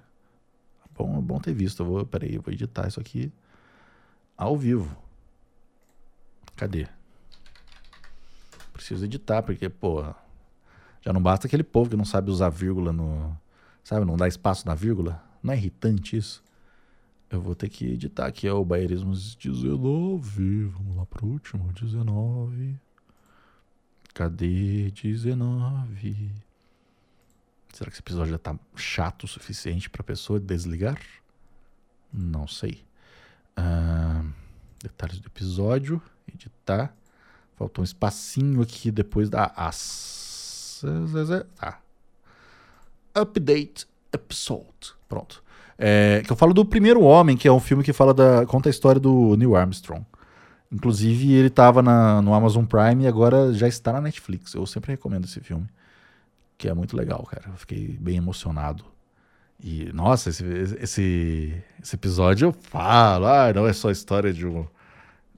Bom, 0.94 1.16
é 1.16 1.22
bom 1.22 1.38
ter 1.38 1.54
visto. 1.54 1.82
Eu 1.82 1.86
vou, 1.86 2.04
peraí, 2.04 2.34
eu 2.34 2.42
vou 2.42 2.52
editar 2.52 2.86
isso 2.86 3.00
aqui 3.00 3.32
ao 4.36 4.56
vivo. 4.56 4.94
Cadê? 6.56 6.86
Preciso 8.72 9.04
editar, 9.04 9.42
porque, 9.42 9.68
pô, 9.68 10.04
já 11.06 11.12
não 11.12 11.22
basta 11.22 11.46
aquele 11.46 11.62
povo 11.62 11.88
que 11.90 11.96
não 11.96 12.04
sabe 12.04 12.32
usar 12.32 12.48
vírgula 12.48 12.92
no. 12.92 13.38
Sabe, 13.84 14.04
não 14.04 14.16
dá 14.16 14.26
espaço 14.26 14.66
na 14.66 14.74
vírgula. 14.74 15.22
Não 15.40 15.54
é 15.54 15.56
irritante 15.56 16.16
isso? 16.16 16.42
Eu 17.30 17.40
vou 17.40 17.54
ter 17.54 17.68
que 17.68 17.86
editar 17.86 18.26
aqui, 18.26 18.48
é 18.48 18.52
o 18.52 18.64
Bayerismos 18.64 19.36
19. 19.36 20.64
Vamos 20.64 20.96
lá 20.96 21.06
pro 21.06 21.24
último, 21.24 21.72
19. 21.72 22.74
Cadê 24.12 24.90
19? 24.90 26.32
Será 27.72 27.88
que 27.88 27.94
esse 27.94 28.02
episódio 28.02 28.32
já 28.32 28.38
tá 28.38 28.58
chato 28.74 29.24
o 29.24 29.28
suficiente 29.28 29.88
pra 29.88 30.02
pessoa 30.02 30.40
desligar? 30.40 31.00
Não 32.12 32.48
sei. 32.48 32.84
Detalhes 34.82 35.20
do 35.20 35.28
episódio. 35.28 36.02
Editar. 36.34 36.92
Faltou 37.54 37.82
um 37.82 37.84
espacinho 37.84 38.60
aqui 38.60 38.90
depois 38.90 39.30
da 39.30 39.52
as. 39.54 40.15
Tá. 41.58 41.80
Update 43.14 43.86
episode. 44.12 44.94
Pronto. 45.08 45.42
É, 45.78 46.22
que 46.24 46.32
eu 46.32 46.36
falo 46.36 46.54
do 46.54 46.64
Primeiro 46.64 47.02
Homem, 47.02 47.36
que 47.36 47.46
é 47.46 47.52
um 47.52 47.60
filme 47.60 47.84
que 47.84 47.92
fala 47.92 48.12
da, 48.14 48.46
conta 48.46 48.68
a 48.68 48.70
história 48.70 49.00
do 49.00 49.36
Neil 49.36 49.54
Armstrong. 49.54 50.04
Inclusive, 50.72 51.32
ele 51.32 51.48
estava 51.48 51.80
no 52.20 52.34
Amazon 52.34 52.64
Prime 52.64 53.04
e 53.04 53.06
agora 53.06 53.52
já 53.52 53.68
está 53.68 53.92
na 53.92 54.00
Netflix. 54.00 54.54
Eu 54.54 54.66
sempre 54.66 54.92
recomendo 54.92 55.24
esse 55.24 55.40
filme, 55.40 55.66
que 56.58 56.68
é 56.68 56.74
muito 56.74 56.96
legal, 56.96 57.22
cara. 57.24 57.44
Eu 57.48 57.56
fiquei 57.56 57.96
bem 58.00 58.16
emocionado. 58.16 58.84
E, 59.62 59.90
nossa, 59.92 60.30
esse, 60.30 60.44
esse, 60.80 61.62
esse 61.80 61.94
episódio 61.94 62.48
eu 62.48 62.52
falo, 62.52 63.26
ah, 63.26 63.52
não 63.54 63.66
é 63.66 63.72
só 63.72 63.88
a 63.88 63.92
história 63.92 64.32
de 64.32 64.46
um, 64.46 64.66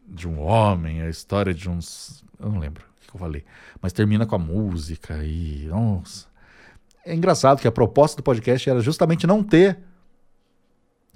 de 0.07 0.27
um 0.27 0.41
homem, 0.41 1.03
é 1.03 1.07
a 1.07 1.11
história 1.11 1.53
de 1.53 1.69
uns. 1.69 2.25
Eu 2.41 2.51
não 2.51 2.59
lembro 2.59 2.88
que 3.09 3.17
eu 3.17 3.21
falei. 3.21 3.45
Mas 3.81 3.93
termina 3.93 4.27
com 4.27 4.35
a 4.35 4.39
música 4.39 5.25
e. 5.25 5.67
Nossa. 5.69 6.27
É 7.05 7.15
engraçado 7.15 7.61
que 7.61 7.69
a 7.69 7.73
proposta 7.73 8.19
do 8.19 8.23
podcast 8.23 8.69
era 8.69 8.81
justamente 8.81 9.27
não 9.27 9.43
ter 9.43 9.79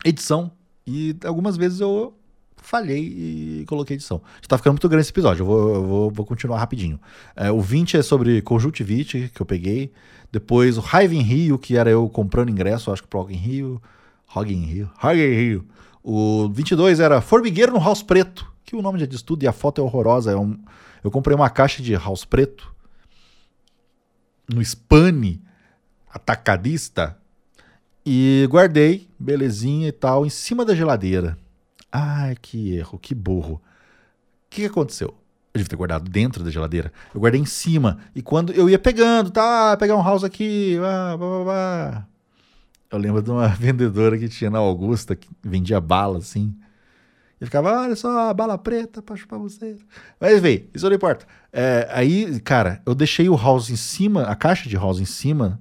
edição. 0.05 0.51
E 0.87 1.17
algumas 1.25 1.57
vezes 1.57 1.81
eu 1.81 2.15
falhei 2.57 3.03
e 3.03 3.65
coloquei 3.67 3.97
edição. 3.97 4.23
Está 4.41 4.57
ficando 4.57 4.75
muito 4.75 4.89
grande 4.89 5.03
esse 5.03 5.13
episódio, 5.13 5.43
eu 5.43 5.47
vou, 5.47 5.75
eu 5.75 5.87
vou, 5.87 6.11
vou 6.11 6.27
continuar 6.27 6.59
rapidinho. 6.59 6.99
É, 7.37 7.51
o 7.51 7.61
20 7.61 7.99
é 7.99 8.03
sobre 8.03 8.41
conjuntivite, 8.43 9.31
que 9.35 9.43
eu 9.43 9.47
peguei. 9.47 9.93
Depois 10.31 10.79
o 10.79 10.81
Raiva 10.81 11.15
em 11.15 11.21
Rio, 11.21 11.59
que 11.59 11.77
era 11.77 11.91
eu 11.91 12.09
comprando 12.09 12.49
ingresso, 12.49 12.91
acho 12.91 13.03
que 13.03 13.09
pro 13.09 13.21
Rock 13.21 13.35
in 13.35 13.39
Rio. 13.39 13.83
Rock 14.27 14.53
in 14.53 14.65
Rio. 14.65 14.91
Rock 14.97 15.19
in 15.19 15.35
Rio. 15.35 15.67
O 16.03 16.49
22 16.49 17.01
era 17.01 17.21
Formigueiro 17.21 17.73
no 17.73 17.79
House 17.79 18.03
Preto, 18.03 18.51
que 18.64 18.76
o 18.76 18.83
nome 18.83 18.99
já 18.99 19.07
diz 19.07 19.23
tudo 19.23 19.42
e 19.42 19.49
a 19.49 19.52
foto 19.52 19.81
é 19.81 19.85
horrorosa. 19.85 20.33
É 20.33 20.37
um, 20.37 20.59
eu 21.02 21.11
comprei 21.11 21.35
uma 21.35 21.50
caixa 21.50 21.83
de 21.83 21.95
House 21.95 22.25
Preto 22.25 22.75
no 24.49 24.62
Spani 24.64 25.42
atacadista 26.12 27.16
e 28.04 28.47
guardei, 28.50 29.09
belezinha 29.19 29.88
e 29.88 29.92
tal, 29.92 30.26
em 30.26 30.31
cima 30.31 30.64
da 30.64 30.75
geladeira. 30.75 31.38
Ai, 31.90 32.37
que 32.40 32.75
erro, 32.75 32.99
que 32.99 33.14
burro. 33.14 33.54
O 33.54 33.61
que, 34.50 34.66
aconteceu? 34.66 35.09
Eu 35.54 35.59
devia 35.59 35.69
ter 35.69 35.76
guardado 35.76 36.11
dentro 36.11 36.42
da 36.42 36.50
geladeira. 36.50 36.92
Eu 37.14 37.21
guardei 37.21 37.40
em 37.40 37.47
cima. 37.47 37.99
E 38.14 38.23
quando 38.23 38.52
eu 38.52 38.69
ia 38.69 38.78
pegando, 38.78 39.31
tá, 39.31 39.76
pegar 39.76 39.97
um 39.97 40.02
house 40.02 40.25
aqui, 40.25 40.76
blá, 40.78 41.16
blá, 41.16 41.45
blá. 41.45 42.09
Eu 42.90 42.99
lembro 42.99 43.23
de 43.23 43.31
uma 43.31 43.49
vendedora 43.57 44.19
que 44.19 44.28
tinha 44.28 44.50
na 44.50 44.59
Augusta, 44.59 45.16
que 45.16 45.28
vendia 45.42 45.81
bala, 45.81 46.19
assim. 46.19 46.54
E 47.43 47.45
ficava, 47.45 47.73
olha 47.83 47.97
só, 47.97 48.31
a 48.31 48.33
bala 48.33 48.57
preta 48.57 49.03
pra 49.03 49.17
chupar 49.17 49.37
você. 49.37 49.77
Mas, 50.21 50.41
vê, 50.41 50.69
isso 50.73 50.89
não 50.89 50.95
importa. 50.95 51.27
É, 51.53 51.89
aí, 51.91 52.39
cara, 52.39 52.81
eu 52.87 52.95
deixei 52.95 53.29
o 53.29 53.35
house 53.35 53.69
em 53.69 53.75
cima, 53.75 54.23
a 54.23 54.37
caixa 54.37 54.69
de 54.69 54.77
house 54.77 55.01
em 55.01 55.05
cima 55.05 55.61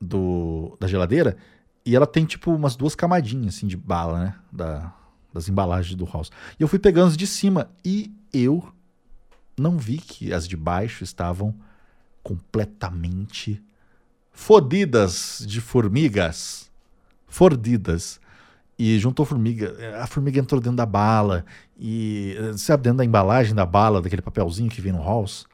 do, 0.00 0.76
da 0.78 0.86
geladeira, 0.86 1.36
e 1.84 1.96
ela 1.96 2.06
tem, 2.06 2.24
tipo, 2.24 2.54
umas 2.54 2.76
duas 2.76 2.94
camadinhas, 2.94 3.56
assim, 3.56 3.66
de 3.66 3.76
bala, 3.76 4.20
né? 4.20 4.34
Da, 4.52 4.94
das 5.34 5.48
embalagens 5.48 5.96
do 5.96 6.04
house. 6.04 6.30
E 6.56 6.62
eu 6.62 6.68
fui 6.68 6.78
pegando 6.78 7.08
as 7.08 7.16
de 7.16 7.26
cima 7.26 7.68
e 7.84 8.14
eu 8.32 8.72
não 9.58 9.78
vi 9.78 9.98
que 9.98 10.32
as 10.32 10.46
de 10.46 10.56
baixo 10.56 11.02
estavam 11.02 11.52
completamente 12.22 13.60
fodidas 14.30 15.44
de 15.44 15.60
formigas. 15.60 16.70
Fordidas. 17.26 18.20
E 18.78 18.98
juntou 18.98 19.24
formiga. 19.24 19.74
A 20.02 20.06
formiga 20.06 20.40
entrou 20.40 20.60
dentro 20.60 20.76
da 20.76 20.86
bala. 20.86 21.44
E, 21.78 22.36
sabe, 22.56 22.84
dentro 22.84 22.98
da 22.98 23.04
embalagem 23.04 23.54
da 23.54 23.66
bala, 23.66 24.00
daquele 24.00 24.22
papelzinho 24.22 24.70
que 24.70 24.80
vem 24.80 24.92
no 24.92 25.02
house. 25.02 25.46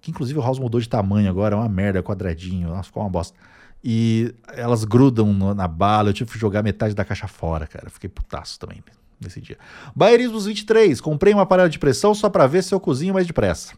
Que 0.00 0.10
inclusive 0.10 0.38
o 0.38 0.42
house 0.42 0.58
mudou 0.58 0.80
de 0.80 0.88
tamanho 0.88 1.30
agora, 1.30 1.54
é 1.54 1.58
uma 1.58 1.68
merda, 1.68 1.98
é 1.98 2.02
quadradinho. 2.02 2.68
Nossa, 2.68 2.84
ficou 2.84 3.02
uma 3.02 3.10
bosta. 3.10 3.36
E 3.82 4.34
elas 4.48 4.84
grudam 4.84 5.32
no, 5.32 5.54
na 5.54 5.68
bala. 5.68 6.08
Eu 6.08 6.14
tive 6.14 6.30
que 6.32 6.38
jogar 6.38 6.62
metade 6.62 6.94
da 6.94 7.04
caixa 7.04 7.28
fora, 7.28 7.66
cara. 7.66 7.90
Fiquei 7.90 8.08
putaço 8.08 8.58
também 8.58 8.82
nesse 9.20 9.40
dia. 9.40 9.58
Baerismos 9.94 10.46
23. 10.46 11.00
Comprei 11.00 11.34
uma 11.34 11.44
panela 11.44 11.68
de 11.68 11.78
pressão 11.78 12.14
só 12.14 12.30
para 12.30 12.46
ver 12.46 12.62
se 12.62 12.74
eu 12.74 12.80
cozinho 12.80 13.14
mais 13.14 13.26
depressa. 13.26 13.74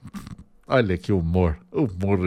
Olha 0.67 0.97
que 0.97 1.13
humor. 1.13 1.59
Humor 1.73 2.21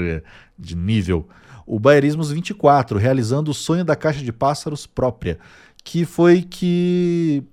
de 0.57 0.75
nível. 0.75 1.27
O 1.65 1.79
Baerismos 1.79 2.31
24. 2.31 2.97
Realizando 2.97 3.51
o 3.51 3.53
sonho 3.53 3.85
da 3.85 3.95
caixa 3.95 4.23
de 4.23 4.31
pássaros 4.31 4.85
própria. 4.85 5.39
Que 5.89 6.05
foi 6.05 6.43
que 6.43 7.43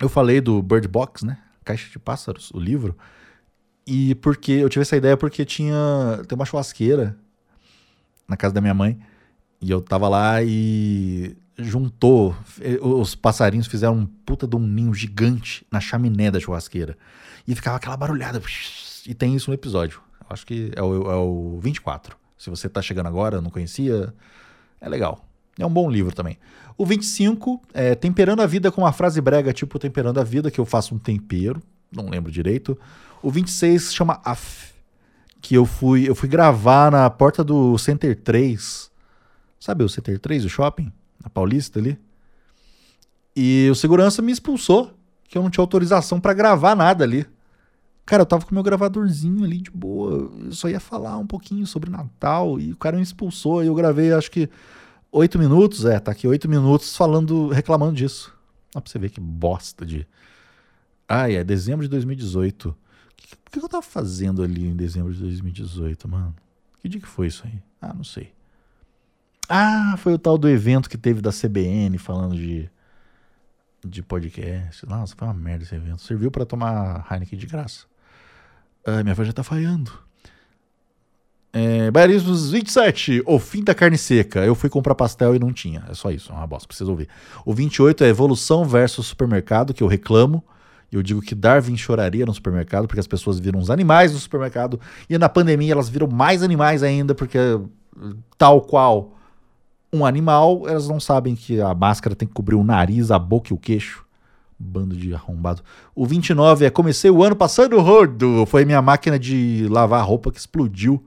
eu 0.00 0.08
falei 0.08 0.40
do 0.40 0.62
Bird 0.62 0.88
Box, 0.88 1.26
né? 1.26 1.36
Caixa 1.62 1.90
de 1.90 1.98
pássaros, 1.98 2.50
o 2.54 2.58
livro. 2.58 2.96
E 3.86 4.14
porque 4.14 4.52
eu 4.52 4.70
tive 4.70 4.80
essa 4.80 4.96
ideia 4.96 5.14
porque 5.14 5.44
tinha 5.44 5.76
tem 6.26 6.34
uma 6.34 6.46
churrasqueira 6.46 7.14
na 8.26 8.34
casa 8.34 8.54
da 8.54 8.62
minha 8.62 8.72
mãe 8.72 8.98
e 9.60 9.70
eu 9.70 9.82
tava 9.82 10.08
lá 10.08 10.42
e 10.42 11.36
juntou, 11.58 12.34
eh, 12.62 12.78
os 12.80 13.14
passarinhos 13.14 13.66
fizeram 13.66 13.94
um 13.94 14.06
puta 14.06 14.46
de 14.46 14.56
um 14.56 14.66
ninho 14.66 14.94
gigante 14.94 15.66
na 15.70 15.80
chaminé 15.80 16.30
da 16.30 16.40
churrasqueira. 16.40 16.96
E 17.46 17.54
ficava 17.54 17.76
aquela 17.76 17.94
barulhada. 17.94 18.40
E 19.06 19.12
tem 19.12 19.36
isso 19.36 19.50
no 19.50 19.54
episódio. 19.54 20.00
Acho 20.30 20.46
que 20.46 20.72
é 20.74 20.82
o, 20.82 21.10
é 21.10 21.16
o 21.16 21.60
24. 21.62 22.16
Se 22.38 22.48
você 22.48 22.70
tá 22.70 22.80
chegando 22.80 23.08
agora, 23.08 23.38
não 23.42 23.50
conhecia, 23.50 24.14
é 24.80 24.88
legal. 24.88 25.29
É 25.62 25.66
um 25.66 25.70
bom 25.70 25.90
livro 25.90 26.14
também. 26.14 26.38
O 26.76 26.86
25 26.86 27.60
é 27.74 27.94
Temperando 27.94 28.40
a 28.40 28.46
Vida 28.46 28.70
com 28.72 28.82
uma 28.82 28.92
frase 28.92 29.20
brega, 29.20 29.52
tipo 29.52 29.78
Temperando 29.78 30.18
a 30.18 30.24
Vida, 30.24 30.50
que 30.50 30.58
eu 30.58 30.64
faço 30.64 30.94
um 30.94 30.98
tempero, 30.98 31.62
não 31.92 32.08
lembro 32.08 32.32
direito. 32.32 32.78
O 33.22 33.30
26 33.30 33.92
chama 33.94 34.20
AF, 34.24 34.72
que 35.40 35.54
eu 35.54 35.66
fui, 35.66 36.08
eu 36.08 36.14
fui 36.14 36.28
gravar 36.28 36.90
na 36.90 37.08
porta 37.10 37.44
do 37.44 37.76
Center 37.76 38.16
3. 38.16 38.90
Sabe 39.58 39.84
o 39.84 39.88
Center 39.88 40.18
3, 40.18 40.44
o 40.44 40.48
shopping? 40.48 40.90
na 41.22 41.28
Paulista 41.28 41.78
ali. 41.78 41.98
E 43.36 43.68
o 43.70 43.74
segurança 43.74 44.22
me 44.22 44.32
expulsou, 44.32 44.92
que 45.28 45.38
eu 45.38 45.42
não 45.42 45.50
tinha 45.50 45.62
autorização 45.62 46.20
para 46.20 46.34
gravar 46.34 46.74
nada 46.74 47.04
ali. 47.04 47.26
Cara, 48.04 48.22
eu 48.22 48.26
tava 48.26 48.44
com 48.44 48.54
meu 48.54 48.64
gravadorzinho 48.64 49.44
ali 49.44 49.58
de 49.58 49.70
boa, 49.70 50.30
eu 50.44 50.52
só 50.52 50.68
ia 50.68 50.80
falar 50.80 51.16
um 51.18 51.26
pouquinho 51.26 51.64
sobre 51.66 51.90
Natal 51.90 52.58
e 52.58 52.72
o 52.72 52.76
cara 52.76 52.96
me 52.96 53.02
expulsou 53.02 53.62
e 53.62 53.68
eu 53.68 53.74
gravei 53.74 54.12
acho 54.12 54.30
que 54.30 54.50
oito 55.12 55.38
minutos, 55.38 55.84
é, 55.84 55.98
tá 55.98 56.12
aqui 56.12 56.26
oito 56.26 56.48
minutos 56.48 56.96
falando, 56.96 57.48
reclamando 57.48 57.94
disso. 57.94 58.34
Dá 58.74 58.80
pra 58.80 58.90
você 58.90 58.98
ver 58.98 59.10
que 59.10 59.20
bosta 59.20 59.84
de... 59.84 60.06
Ah, 61.08 61.30
é 61.30 61.42
dezembro 61.42 61.84
de 61.84 61.90
2018. 61.90 62.68
O 62.68 62.76
que, 63.50 63.58
que 63.58 63.64
eu 63.64 63.68
tava 63.68 63.82
fazendo 63.82 64.42
ali 64.42 64.66
em 64.66 64.76
dezembro 64.76 65.12
de 65.12 65.20
2018, 65.20 66.08
mano? 66.08 66.34
Que 66.78 66.88
dia 66.88 67.00
que 67.00 67.06
foi 67.06 67.26
isso 67.26 67.44
aí? 67.44 67.60
Ah, 67.80 67.92
não 67.92 68.04
sei. 68.04 68.32
Ah, 69.48 69.96
foi 69.98 70.14
o 70.14 70.18
tal 70.18 70.38
do 70.38 70.48
evento 70.48 70.88
que 70.88 70.96
teve 70.96 71.20
da 71.20 71.32
CBN 71.32 71.98
falando 71.98 72.36
de, 72.36 72.70
de 73.84 74.02
podcast. 74.02 74.86
Nossa, 74.86 75.16
foi 75.16 75.26
uma 75.26 75.34
merda 75.34 75.64
esse 75.64 75.74
evento. 75.74 76.00
Serviu 76.02 76.30
para 76.30 76.46
tomar 76.46 77.04
Heineken 77.10 77.38
de 77.38 77.46
graça. 77.46 77.86
Ah, 78.84 79.02
minha 79.02 79.14
voz 79.14 79.26
já 79.26 79.34
tá 79.34 79.42
falhando. 79.42 79.92
É, 81.52 81.90
Baiarismos 81.90 82.50
27, 82.50 83.22
o 83.26 83.38
fim 83.38 83.64
da 83.64 83.74
carne 83.74 83.98
seca. 83.98 84.40
Eu 84.40 84.54
fui 84.54 84.70
comprar 84.70 84.94
pastel 84.94 85.34
e 85.34 85.38
não 85.38 85.52
tinha. 85.52 85.84
É 85.88 85.94
só 85.94 86.10
isso, 86.10 86.32
é 86.32 86.34
uma 86.34 86.46
bosta, 86.46 86.68
precisa 86.68 86.90
ouvir. 86.90 87.08
O 87.44 87.52
28 87.52 88.04
é 88.04 88.08
evolução 88.08 88.64
versus 88.64 89.06
supermercado, 89.06 89.74
que 89.74 89.82
eu 89.82 89.88
reclamo. 89.88 90.44
Eu 90.92 91.02
digo 91.02 91.20
que 91.20 91.34
Darwin 91.34 91.76
choraria 91.76 92.26
no 92.26 92.34
supermercado, 92.34 92.86
porque 92.86 93.00
as 93.00 93.06
pessoas 93.06 93.38
viram 93.38 93.60
os 93.60 93.70
animais 93.70 94.12
no 94.12 94.18
supermercado. 94.18 94.80
E 95.08 95.16
na 95.18 95.28
pandemia 95.28 95.72
elas 95.72 95.88
viram 95.88 96.08
mais 96.08 96.42
animais 96.42 96.82
ainda, 96.82 97.14
porque 97.14 97.38
tal 98.36 98.60
qual 98.62 99.16
um 99.92 100.04
animal, 100.04 100.68
elas 100.68 100.88
não 100.88 101.00
sabem 101.00 101.34
que 101.34 101.60
a 101.60 101.74
máscara 101.74 102.14
tem 102.14 102.26
que 102.26 102.34
cobrir 102.34 102.54
o 102.54 102.64
nariz, 102.64 103.10
a 103.10 103.18
boca 103.18 103.52
e 103.52 103.54
o 103.54 103.58
queixo 103.58 104.04
Bando 104.62 104.94
de 104.94 105.14
arrombado. 105.14 105.62
O 105.94 106.04
29 106.04 106.66
é 106.66 106.70
comecei 106.70 107.10
o 107.10 107.24
ano 107.24 107.34
passando 107.34 107.80
rodo. 107.80 108.44
Foi 108.44 108.62
minha 108.66 108.82
máquina 108.82 109.18
de 109.18 109.66
lavar 109.70 110.04
roupa 110.04 110.30
que 110.30 110.38
explodiu. 110.38 111.02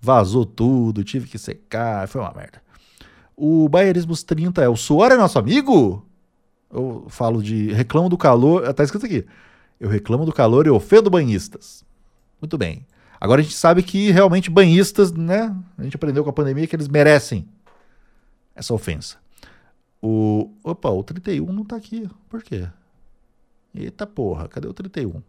Vazou 0.00 0.44
tudo, 0.44 1.04
tive 1.04 1.28
que 1.28 1.38
secar. 1.38 2.06
Foi 2.08 2.20
uma 2.20 2.32
merda. 2.32 2.62
O 3.36 3.68
Bayerismos 3.68 4.22
30 4.22 4.62
é 4.62 4.68
o 4.68 4.76
suor 4.76 5.12
é 5.12 5.16
nosso 5.16 5.38
amigo? 5.38 6.06
Eu 6.70 7.06
falo 7.08 7.42
de 7.42 7.72
reclamo 7.72 8.08
do 8.08 8.16
calor. 8.16 8.72
Tá 8.74 8.82
escrito 8.82 9.06
aqui. 9.06 9.26
Eu 9.78 9.88
reclamo 9.88 10.24
do 10.24 10.32
calor 10.32 10.66
e 10.66 10.70
ofendo 10.70 11.10
banhistas. 11.10 11.84
Muito 12.40 12.56
bem. 12.56 12.86
Agora 13.20 13.40
a 13.40 13.44
gente 13.44 13.56
sabe 13.56 13.82
que 13.82 14.10
realmente 14.10 14.50
banhistas, 14.50 15.12
né? 15.12 15.54
A 15.76 15.82
gente 15.82 15.96
aprendeu 15.96 16.22
com 16.22 16.30
a 16.30 16.34
pandemia 16.34 16.66
que 16.66 16.76
eles 16.76 16.88
merecem 16.88 17.48
essa 18.54 18.74
ofensa. 18.74 19.18
O. 20.02 20.50
Opa, 20.62 20.90
o 20.90 21.02
31 21.02 21.52
não 21.52 21.64
tá 21.64 21.76
aqui. 21.76 22.08
Por 22.28 22.42
quê? 22.42 22.68
Eita 23.74 24.06
porra, 24.06 24.48
cadê 24.48 24.66
o 24.66 24.74
31? 24.74 25.22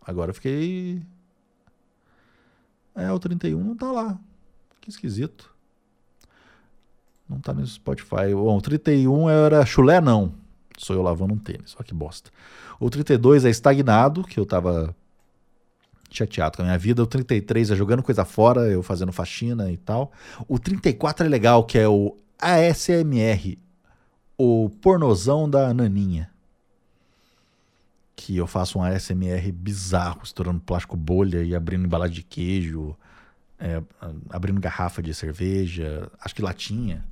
Agora 0.00 0.30
eu 0.30 0.34
fiquei. 0.34 1.02
É, 2.96 3.12
o 3.12 3.18
31 3.18 3.62
não 3.62 3.76
tá 3.76 3.92
lá. 3.92 4.18
Que 4.80 4.88
esquisito. 4.88 5.54
Não 7.28 7.38
tá 7.38 7.52
no 7.52 7.66
Spotify. 7.66 8.32
Bom, 8.32 8.56
o 8.56 8.60
31 8.60 9.28
era 9.28 9.66
chulé, 9.66 10.00
não. 10.00 10.32
Sou 10.78 10.96
eu 10.96 11.02
lavando 11.02 11.34
um 11.34 11.38
tênis. 11.38 11.74
Olha 11.76 11.84
que 11.84 11.94
bosta. 11.94 12.30
O 12.80 12.88
32 12.88 13.44
é 13.44 13.50
estagnado, 13.50 14.24
que 14.24 14.40
eu 14.40 14.46
tava 14.46 14.94
chateado 16.10 16.56
com 16.56 16.62
a 16.62 16.66
minha 16.66 16.78
vida. 16.78 17.02
O 17.02 17.06
33 17.06 17.70
é 17.70 17.76
jogando 17.76 18.02
coisa 18.02 18.24
fora, 18.24 18.62
eu 18.62 18.82
fazendo 18.82 19.12
faxina 19.12 19.70
e 19.70 19.76
tal. 19.76 20.12
O 20.48 20.58
34 20.58 21.26
é 21.26 21.28
legal, 21.28 21.64
que 21.64 21.78
é 21.78 21.88
o 21.88 22.16
ASMR, 22.38 23.58
o 24.38 24.70
pornozão 24.80 25.48
da 25.48 25.74
Naninha 25.74 26.30
que 28.16 28.36
eu 28.36 28.46
faço 28.46 28.78
um 28.78 28.82
ASMR 28.82 29.52
bizarro, 29.52 30.22
estourando 30.24 30.60
plástico 30.60 30.96
bolha 30.96 31.42
e 31.42 31.54
abrindo 31.54 31.84
embalagem 31.84 32.14
de 32.14 32.22
queijo, 32.22 32.96
é, 33.60 33.82
abrindo 34.30 34.60
garrafa 34.60 35.02
de 35.02 35.12
cerveja, 35.12 36.10
acho 36.18 36.34
que 36.34 36.40
latinha. 36.40 37.04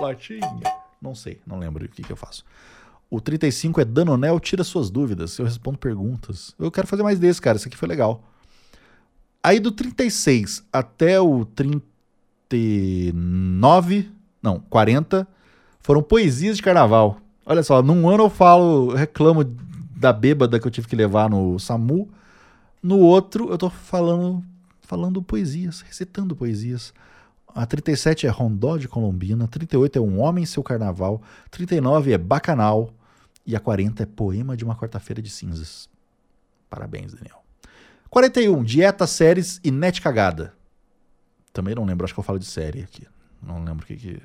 latinha. 0.00 0.62
Não 1.02 1.12
sei, 1.14 1.40
não 1.44 1.58
lembro 1.58 1.84
o 1.84 1.88
que, 1.88 2.02
que 2.02 2.12
eu 2.12 2.16
faço. 2.16 2.44
O 3.10 3.20
35 3.20 3.80
é 3.80 3.84
Danonel 3.84 4.38
tira 4.40 4.64
suas 4.64 4.88
dúvidas. 4.88 5.38
Eu 5.38 5.44
respondo 5.44 5.78
perguntas. 5.78 6.54
Eu 6.58 6.70
quero 6.70 6.86
fazer 6.86 7.02
mais 7.02 7.18
desse, 7.18 7.42
cara. 7.42 7.56
Isso 7.56 7.68
aqui 7.68 7.76
foi 7.76 7.88
legal. 7.88 8.24
Aí 9.42 9.60
do 9.60 9.70
36 9.70 10.64
até 10.72 11.20
o 11.20 11.44
39, 11.44 14.10
não, 14.42 14.58
40, 14.58 15.28
foram 15.80 16.02
poesias 16.02 16.56
de 16.56 16.62
carnaval. 16.62 17.20
Olha 17.46 17.62
só, 17.62 17.82
num 17.82 18.08
ano 18.08 18.24
eu 18.24 18.30
falo, 18.30 18.94
reclamo 18.94 19.44
da 19.44 20.12
bêbada 20.12 20.58
que 20.58 20.66
eu 20.66 20.70
tive 20.70 20.88
que 20.88 20.96
levar 20.96 21.28
no 21.28 21.58
SAMU. 21.58 22.08
No 22.82 22.98
outro, 22.98 23.50
eu 23.50 23.58
tô 23.58 23.68
falando, 23.68 24.42
falando 24.80 25.22
poesias, 25.22 25.82
recitando 25.82 26.34
poesias. 26.34 26.94
A 27.54 27.66
37 27.66 28.26
é 28.26 28.30
Rondó 28.30 28.76
de 28.76 28.88
Colombina, 28.88 29.46
38 29.46 29.98
é 29.98 30.02
Um 30.02 30.20
Homem 30.20 30.42
em 30.42 30.46
Seu 30.46 30.62
Carnaval, 30.62 31.22
39 31.50 32.12
é 32.12 32.18
Bacanal 32.18 32.92
e 33.46 33.54
a 33.54 33.60
40 33.60 34.02
é 34.02 34.06
Poema 34.06 34.56
de 34.56 34.64
uma 34.64 34.74
Quarta-feira 34.74 35.22
de 35.22 35.30
Cinzas. 35.30 35.88
Parabéns, 36.68 37.14
Daniel. 37.14 37.44
41, 38.10 38.62
Dieta, 38.64 39.06
Séries 39.06 39.60
e 39.62 39.70
Net 39.70 40.00
Cagada. 40.00 40.54
Também 41.52 41.74
não 41.74 41.84
lembro, 41.84 42.04
acho 42.04 42.14
que 42.14 42.20
eu 42.20 42.24
falo 42.24 42.38
de 42.38 42.46
série 42.46 42.82
aqui. 42.82 43.06
Não 43.40 43.62
lembro 43.62 43.84
o 43.84 43.86
que 43.86 43.96
que 43.96 44.22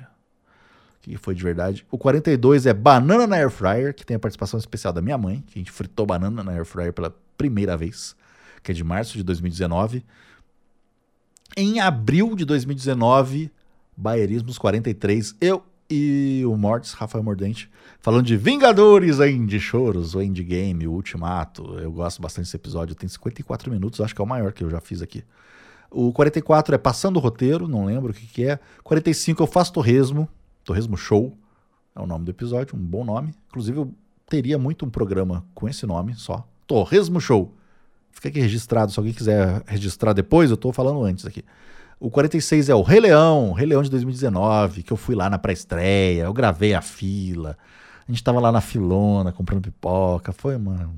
que 1.00 1.16
foi 1.16 1.34
de 1.34 1.42
verdade. 1.42 1.86
O 1.90 1.96
42 1.96 2.66
é 2.66 2.74
Banana 2.74 3.26
na 3.26 3.36
Air 3.36 3.50
Fryer, 3.50 3.94
que 3.94 4.04
tem 4.04 4.16
a 4.16 4.20
participação 4.20 4.58
especial 4.58 4.92
da 4.92 5.00
minha 5.00 5.16
mãe, 5.16 5.42
que 5.46 5.58
a 5.58 5.60
gente 5.60 5.70
fritou 5.72 6.06
banana 6.06 6.42
na 6.42 6.52
Air 6.52 6.64
Fryer 6.64 6.92
pela 6.92 7.14
primeira 7.36 7.76
vez, 7.76 8.14
que 8.62 8.70
é 8.70 8.74
de 8.74 8.84
março 8.84 9.16
de 9.16 9.22
2019. 9.22 10.04
Em 11.56 11.80
abril 11.80 12.36
de 12.36 12.44
2019, 12.44 13.50
Baierismos 13.96 14.58
43, 14.58 15.34
eu 15.40 15.64
e 15.90 16.44
o 16.46 16.56
Mortis, 16.56 16.92
Rafael 16.92 17.24
Mordente, 17.24 17.68
falando 17.98 18.24
de 18.24 18.36
Vingadores, 18.36 19.18
End 19.18 19.58
Choros, 19.58 20.14
o 20.14 20.22
Endgame, 20.22 20.86
o 20.86 20.92
Ultimato. 20.92 21.78
Eu 21.78 21.90
gosto 21.90 22.22
bastante 22.22 22.44
desse 22.44 22.56
episódio, 22.56 22.94
tem 22.94 23.08
54 23.08 23.70
minutos, 23.70 24.00
acho 24.00 24.14
que 24.14 24.20
é 24.20 24.24
o 24.24 24.28
maior 24.28 24.52
que 24.52 24.62
eu 24.62 24.70
já 24.70 24.80
fiz 24.80 25.02
aqui. 25.02 25.24
O 25.90 26.12
44 26.12 26.74
é 26.74 26.78
Passando 26.78 27.16
o 27.16 27.20
Roteiro, 27.20 27.66
não 27.66 27.86
lembro 27.86 28.12
o 28.12 28.14
que, 28.14 28.26
que 28.26 28.46
é. 28.46 28.60
45 28.84 29.42
eu 29.42 29.46
faço 29.48 29.72
Torresmo, 29.72 30.28
Torresmo 30.70 30.96
Show 30.96 31.36
é 31.96 32.00
o 32.00 32.06
nome 32.06 32.24
do 32.24 32.30
episódio, 32.30 32.76
um 32.76 32.78
bom 32.78 33.04
nome. 33.04 33.34
Inclusive, 33.48 33.78
eu 33.78 33.92
teria 34.28 34.56
muito 34.56 34.86
um 34.86 34.88
programa 34.88 35.44
com 35.52 35.68
esse 35.68 35.84
nome 35.84 36.14
só. 36.14 36.46
Torresmo 36.64 37.20
Show. 37.20 37.52
Fica 38.12 38.28
aqui 38.28 38.38
registrado, 38.38 38.92
se 38.92 38.98
alguém 39.00 39.12
quiser 39.12 39.64
registrar 39.66 40.12
depois, 40.12 40.48
eu 40.48 40.54
estou 40.54 40.72
falando 40.72 41.02
antes 41.02 41.26
aqui. 41.26 41.44
O 41.98 42.08
46 42.08 42.68
é 42.68 42.74
o 42.74 42.82
Rei 42.82 43.00
Leão, 43.00 43.50
Rei 43.50 43.66
Leão 43.66 43.82
de 43.82 43.90
2019, 43.90 44.84
que 44.84 44.92
eu 44.92 44.96
fui 44.96 45.16
lá 45.16 45.28
na 45.28 45.40
pré-estreia, 45.40 46.22
eu 46.22 46.32
gravei 46.32 46.72
a 46.72 46.80
fila. 46.80 47.58
A 48.06 48.12
gente 48.12 48.22
tava 48.22 48.38
lá 48.38 48.52
na 48.52 48.60
filona 48.60 49.32
comprando 49.32 49.62
pipoca, 49.62 50.32
foi 50.32 50.54
uma 50.54 50.88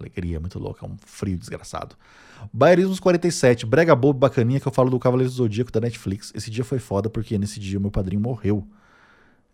alegria 0.00 0.40
muito 0.40 0.58
louca, 0.58 0.86
um 0.86 0.96
frio 1.04 1.36
desgraçado. 1.36 1.96
Baiarismos 2.50 2.98
47, 2.98 3.66
brega 3.66 3.94
bobo 3.94 4.18
bacaninha 4.18 4.58
que 4.58 4.66
eu 4.66 4.72
falo 4.72 4.88
do 4.88 4.98
Cavaleiro 4.98 5.30
do 5.30 5.36
Zodíaco 5.36 5.70
da 5.70 5.80
Netflix. 5.80 6.32
Esse 6.34 6.50
dia 6.50 6.64
foi 6.64 6.78
foda 6.78 7.10
porque 7.10 7.36
nesse 7.36 7.60
dia 7.60 7.78
meu 7.78 7.90
padrinho 7.90 8.22
morreu. 8.22 8.66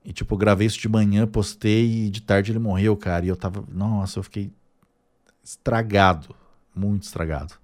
E, 0.05 0.13
tipo, 0.13 0.37
gravei 0.37 0.67
isso 0.67 0.79
de 0.79 0.89
manhã, 0.89 1.27
postei 1.27 2.07
e 2.07 2.11
de 2.11 2.21
tarde 2.21 2.53
ele 2.53 2.59
morreu, 2.59 2.97
cara. 2.97 3.25
E 3.25 3.29
eu 3.29 3.37
tava. 3.37 3.65
Nossa, 3.73 4.19
eu 4.19 4.23
fiquei 4.23 4.51
estragado. 5.43 6.35
Muito 6.75 7.05
estragado. 7.05 7.55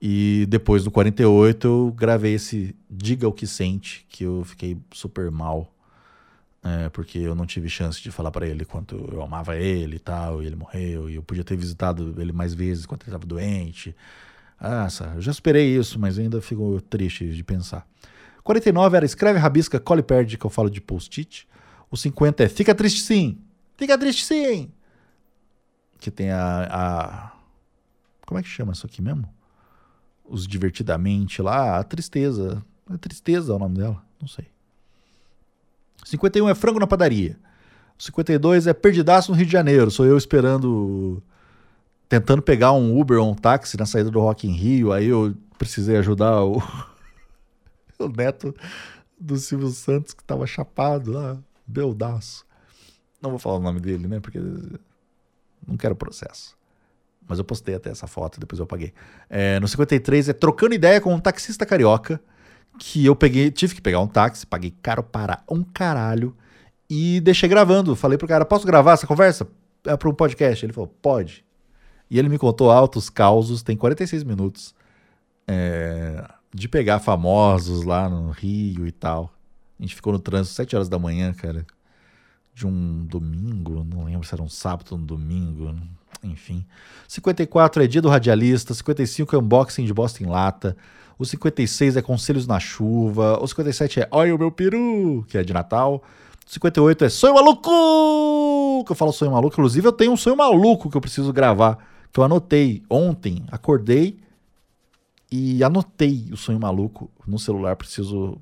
E 0.00 0.46
depois 0.48 0.84
do 0.84 0.90
48 0.90 1.66
eu 1.66 1.94
gravei 1.96 2.34
esse 2.34 2.74
Diga 2.90 3.28
o 3.28 3.32
que 3.32 3.46
sente, 3.46 4.06
que 4.08 4.24
eu 4.24 4.44
fiquei 4.44 4.76
super 4.92 5.30
mal. 5.30 5.72
É, 6.62 6.88
porque 6.88 7.18
eu 7.18 7.34
não 7.34 7.46
tive 7.46 7.68
chance 7.68 8.02
de 8.02 8.10
falar 8.10 8.32
para 8.32 8.46
ele 8.46 8.64
quanto 8.64 8.96
eu 9.12 9.22
amava 9.22 9.56
ele 9.56 9.96
e 9.96 9.98
tal, 10.00 10.42
e 10.42 10.46
ele 10.46 10.56
morreu, 10.56 11.08
e 11.08 11.14
eu 11.14 11.22
podia 11.22 11.44
ter 11.44 11.56
visitado 11.56 12.20
ele 12.20 12.32
mais 12.32 12.54
vezes 12.54 12.86
quando 12.86 13.02
ele 13.02 13.10
estava 13.10 13.24
doente. 13.24 13.94
Ah, 14.58 14.88
eu 15.14 15.22
já 15.22 15.32
superei 15.32 15.76
isso, 15.76 15.98
mas 15.98 16.18
ainda 16.18 16.40
fico 16.40 16.80
triste 16.80 17.28
de 17.28 17.44
pensar. 17.44 17.86
49 18.46 18.96
era 18.96 19.04
escreve, 19.04 19.40
rabisca, 19.40 19.80
cole 19.80 20.04
perde, 20.04 20.38
que 20.38 20.46
eu 20.46 20.50
falo 20.50 20.70
de 20.70 20.80
post-it. 20.80 21.48
O 21.90 21.96
50 21.96 22.44
é 22.44 22.48
fica 22.48 22.72
triste 22.76 23.02
sim. 23.02 23.40
Fica 23.76 23.98
triste 23.98 24.24
sim. 24.24 24.70
Que 25.98 26.12
tem 26.12 26.30
a, 26.30 26.68
a. 26.70 27.32
Como 28.24 28.38
é 28.38 28.42
que 28.44 28.48
chama 28.48 28.72
isso 28.72 28.86
aqui 28.86 29.02
mesmo? 29.02 29.28
Os 30.24 30.46
divertidamente 30.46 31.42
lá, 31.42 31.80
a 31.80 31.82
tristeza. 31.82 32.64
A 32.88 32.96
tristeza 32.96 33.52
é 33.52 33.56
o 33.56 33.58
nome 33.58 33.78
dela, 33.78 34.00
não 34.20 34.28
sei. 34.28 34.46
51 36.04 36.48
é 36.48 36.54
frango 36.54 36.78
na 36.78 36.86
padaria. 36.86 37.36
O 37.98 38.02
52 38.02 38.68
é 38.68 38.72
perdidaço 38.72 39.32
no 39.32 39.36
Rio 39.36 39.46
de 39.46 39.52
Janeiro. 39.52 39.90
Sou 39.90 40.06
eu 40.06 40.16
esperando. 40.16 41.20
Tentando 42.08 42.42
pegar 42.42 42.70
um 42.70 42.96
Uber 42.96 43.18
ou 43.18 43.28
um 43.28 43.34
táxi 43.34 43.76
na 43.76 43.86
saída 43.86 44.08
do 44.08 44.20
Rock 44.20 44.46
in 44.46 44.52
Rio. 44.52 44.92
Aí 44.92 45.06
eu 45.06 45.34
precisei 45.58 45.96
ajudar 45.96 46.44
o. 46.44 46.62
o 48.04 48.08
neto 48.08 48.54
do 49.18 49.36
Silvio 49.36 49.68
Santos, 49.68 50.12
que 50.12 50.22
tava 50.24 50.46
chapado 50.46 51.12
lá, 51.12 51.38
beldaço. 51.66 52.44
Não 53.20 53.30
vou 53.30 53.38
falar 53.38 53.56
o 53.56 53.62
nome 53.62 53.80
dele, 53.80 54.06
né? 54.06 54.20
Porque 54.20 54.38
não 55.66 55.76
quero 55.76 55.96
processo. 55.96 56.56
Mas 57.28 57.38
eu 57.38 57.44
postei 57.44 57.74
até 57.74 57.90
essa 57.90 58.06
foto, 58.06 58.38
depois 58.38 58.60
eu 58.60 58.66
paguei. 58.66 58.92
É, 59.28 59.58
no 59.58 59.66
53 59.66 60.28
é 60.28 60.32
trocando 60.32 60.74
ideia 60.74 61.00
com 61.00 61.12
um 61.12 61.18
taxista 61.18 61.66
carioca. 61.66 62.20
Que 62.78 63.04
eu 63.06 63.16
peguei, 63.16 63.50
tive 63.50 63.74
que 63.74 63.80
pegar 63.80 64.00
um 64.00 64.06
táxi, 64.06 64.46
paguei 64.46 64.72
caro 64.82 65.02
para 65.02 65.42
um 65.50 65.64
caralho. 65.64 66.36
E 66.88 67.20
deixei 67.20 67.48
gravando. 67.48 67.96
Falei 67.96 68.18
pro 68.18 68.28
cara: 68.28 68.44
posso 68.44 68.66
gravar 68.66 68.92
essa 68.92 69.06
conversa? 69.06 69.48
É 69.84 69.96
para 69.96 70.08
um 70.08 70.14
podcast. 70.14 70.64
Ele 70.64 70.72
falou: 70.72 70.94
pode. 71.00 71.44
E 72.08 72.18
ele 72.18 72.28
me 72.28 72.38
contou 72.38 72.70
altos 72.70 73.10
causos, 73.10 73.62
tem 73.62 73.76
46 73.76 74.22
minutos. 74.22 74.74
É, 75.48 76.24
de 76.56 76.68
pegar 76.68 76.98
famosos 77.00 77.84
lá 77.84 78.08
no 78.08 78.30
Rio 78.30 78.86
e 78.86 78.92
tal. 78.92 79.30
A 79.78 79.82
gente 79.82 79.94
ficou 79.94 80.10
no 80.10 80.18
trânsito 80.18 80.56
7 80.56 80.74
horas 80.74 80.88
da 80.88 80.98
manhã, 80.98 81.32
cara. 81.34 81.66
De 82.54 82.66
um 82.66 83.04
domingo, 83.04 83.84
não 83.84 84.04
lembro 84.04 84.26
se 84.26 84.32
era 84.32 84.42
um 84.42 84.48
sábado 84.48 84.92
ou 84.92 84.98
um 84.98 85.04
domingo, 85.04 85.76
enfim. 86.24 86.64
54 87.06 87.82
é 87.82 87.86
dia 87.86 88.00
do 88.00 88.08
radialista, 88.08 88.72
55 88.72 89.36
é 89.36 89.38
unboxing 89.38 89.84
de 89.84 89.92
bosta 89.92 90.22
em 90.22 90.26
lata, 90.26 90.74
o 91.18 91.26
56 91.26 91.98
é 91.98 92.02
conselhos 92.02 92.46
na 92.46 92.58
chuva, 92.58 93.38
o 93.42 93.46
57 93.46 94.00
é 94.00 94.08
olha 94.10 94.34
o 94.34 94.38
meu 94.38 94.50
peru, 94.50 95.26
que 95.28 95.36
é 95.36 95.44
de 95.44 95.52
Natal. 95.52 96.02
O 96.46 96.50
58 96.50 97.04
é 97.04 97.08
sonho 97.10 97.34
maluco, 97.34 98.82
que 98.86 98.92
eu 98.92 98.96
falo 98.96 99.12
sonho 99.12 99.32
maluco. 99.32 99.54
Inclusive 99.54 99.86
eu 99.86 99.92
tenho 99.92 100.12
um 100.12 100.16
sonho 100.16 100.36
maluco 100.36 100.88
que 100.88 100.96
eu 100.96 101.00
preciso 101.02 101.34
gravar, 101.34 101.76
que 102.10 102.18
eu 102.18 102.24
anotei 102.24 102.82
ontem, 102.88 103.44
acordei 103.52 104.18
e 105.36 105.62
anotei 105.62 106.28
o 106.32 106.36
sonho 106.36 106.58
maluco 106.58 107.10
no 107.26 107.38
celular, 107.38 107.76
preciso 107.76 108.38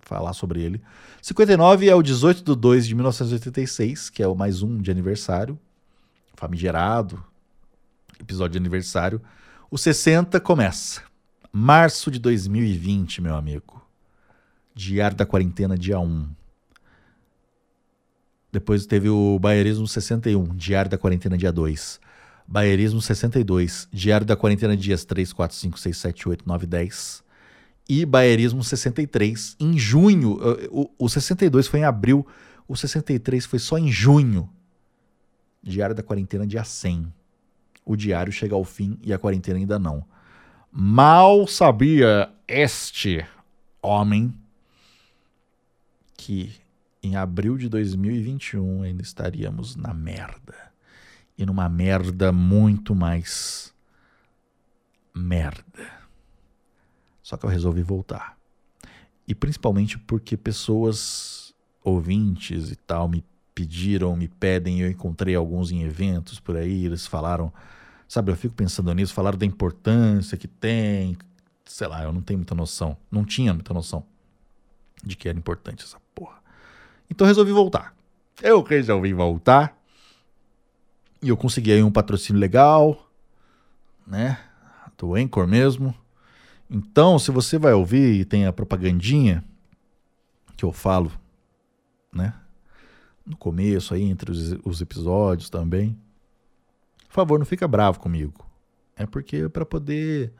falar 0.00 0.32
sobre 0.32 0.62
ele. 0.62 0.80
59 1.20 1.88
é 1.88 1.94
o 1.94 2.02
18 2.02 2.44
de 2.44 2.60
2 2.60 2.86
de 2.86 2.94
1986, 2.94 4.10
que 4.10 4.22
é 4.22 4.28
o 4.28 4.36
mais 4.36 4.62
um 4.62 4.78
de 4.78 4.90
aniversário. 4.90 5.58
Famigerado. 6.34 7.22
Episódio 8.20 8.52
de 8.52 8.58
aniversário. 8.58 9.20
O 9.68 9.76
60 9.76 10.38
começa. 10.40 11.02
Março 11.52 12.10
de 12.10 12.20
2020, 12.20 13.20
meu 13.20 13.34
amigo. 13.34 13.84
Diário 14.72 15.16
da 15.16 15.26
Quarentena, 15.26 15.76
dia 15.76 15.98
1. 15.98 16.28
Depois 18.52 18.86
teve 18.86 19.08
o 19.08 19.38
Baierismo 19.40 19.88
61, 19.88 20.54
Diário 20.54 20.90
da 20.90 20.96
Quarentena, 20.96 21.36
dia 21.36 21.50
2. 21.50 22.00
Baierismo 22.48 23.02
62, 23.02 23.88
Diário 23.92 24.26
da 24.26 24.36
Quarentena, 24.36 24.76
dias 24.76 25.04
3, 25.04 25.32
4, 25.32 25.56
5, 25.56 25.78
6, 25.78 25.96
7, 25.96 26.28
8, 26.28 26.46
9, 26.46 26.66
10. 26.66 27.24
E 27.88 28.04
Baierismo 28.04 28.62
63, 28.62 29.56
em 29.58 29.78
junho. 29.78 30.38
O, 30.70 30.90
o 30.98 31.08
62 31.08 31.66
foi 31.66 31.80
em 31.80 31.84
abril, 31.84 32.26
o 32.66 32.76
63 32.76 33.46
foi 33.46 33.58
só 33.58 33.78
em 33.78 33.90
junho. 33.90 34.48
Diário 35.62 35.94
da 35.94 36.02
Quarentena, 36.02 36.46
dia 36.46 36.64
100. 36.64 37.12
O 37.86 37.94
diário 37.94 38.32
chega 38.32 38.56
ao 38.56 38.64
fim 38.64 38.98
e 39.00 39.12
a 39.12 39.18
quarentena 39.18 39.60
ainda 39.60 39.78
não. 39.78 40.04
Mal 40.72 41.46
sabia 41.46 42.28
este 42.48 43.24
homem 43.80 44.34
que 46.16 46.52
em 47.00 47.14
abril 47.14 47.56
de 47.56 47.68
2021 47.68 48.82
ainda 48.82 49.02
estaríamos 49.02 49.76
na 49.76 49.94
merda. 49.94 50.72
E 51.36 51.44
numa 51.44 51.68
merda 51.68 52.32
muito 52.32 52.94
mais 52.94 53.74
merda. 55.14 55.96
Só 57.22 57.36
que 57.36 57.44
eu 57.44 57.50
resolvi 57.50 57.82
voltar. 57.82 58.36
E 59.26 59.34
principalmente 59.34 59.98
porque 59.98 60.36
pessoas 60.36 61.54
ouvintes 61.82 62.70
e 62.70 62.76
tal 62.76 63.08
me 63.08 63.24
pediram, 63.54 64.14
me 64.16 64.28
pedem, 64.28 64.80
eu 64.80 64.90
encontrei 64.90 65.34
alguns 65.34 65.70
em 65.70 65.82
eventos 65.82 66.38
por 66.38 66.56
aí, 66.56 66.84
eles 66.84 67.06
falaram, 67.06 67.52
sabe, 68.06 68.30
eu 68.30 68.36
fico 68.36 68.54
pensando 68.54 68.92
nisso, 68.92 69.14
falaram 69.14 69.38
da 69.38 69.46
importância 69.46 70.36
que 70.36 70.46
tem, 70.46 71.16
sei 71.64 71.86
lá, 71.86 72.02
eu 72.02 72.12
não 72.12 72.20
tenho 72.20 72.38
muita 72.38 72.54
noção, 72.54 72.96
não 73.10 73.24
tinha 73.24 73.54
muita 73.54 73.72
noção 73.72 74.04
de 75.02 75.16
que 75.16 75.28
era 75.28 75.38
importante 75.38 75.84
essa 75.84 75.98
porra. 76.14 76.36
Então 77.10 77.26
resolvi 77.26 77.52
voltar. 77.52 77.94
Eu 78.42 78.62
resolvi 78.62 79.12
voltar. 79.12 79.75
E 81.26 81.28
eu 81.28 81.36
consegui 81.36 81.72
aí 81.72 81.82
um 81.82 81.90
patrocínio 81.90 82.38
legal, 82.40 83.10
né? 84.06 84.38
Do 84.96 85.16
Anchor 85.16 85.44
mesmo. 85.44 85.92
Então, 86.70 87.18
se 87.18 87.32
você 87.32 87.58
vai 87.58 87.72
ouvir 87.72 88.20
e 88.20 88.24
tem 88.24 88.46
a 88.46 88.52
propagandinha 88.52 89.42
que 90.56 90.64
eu 90.64 90.70
falo, 90.70 91.10
né? 92.12 92.32
No 93.26 93.36
começo 93.36 93.92
aí, 93.92 94.04
entre 94.04 94.30
os, 94.30 94.52
os 94.64 94.80
episódios 94.80 95.50
também. 95.50 95.98
Por 97.08 97.14
favor, 97.14 97.40
não 97.40 97.46
fica 97.46 97.66
bravo 97.66 97.98
comigo. 97.98 98.46
É 98.94 99.04
porque 99.04 99.38
é 99.38 99.48
para 99.48 99.66
poder 99.66 100.32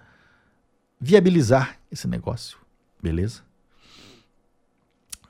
viabilizar 1.01 1.81
esse 1.90 2.07
negócio, 2.07 2.59
beleza? 3.03 3.42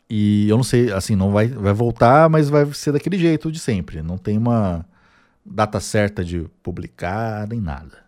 E 0.07 0.51
eu 0.51 0.59
não 0.59 0.65
sei, 0.65 0.93
assim, 0.93 1.17
não 1.17 1.33
vai, 1.33 1.49
vai 1.49 1.73
voltar, 1.73 2.29
mas 2.29 2.51
vai 2.51 2.71
ser 2.75 2.93
daquele 2.93 3.17
jeito 3.17 3.51
de 3.51 3.59
sempre. 3.59 4.03
Não 4.03 4.19
tem 4.19 4.37
uma 4.37 4.85
data 5.47 5.81
certa 5.81 6.25
de 6.25 6.49
publicar 6.63 7.47
nem 7.49 7.61
nada. 7.61 8.05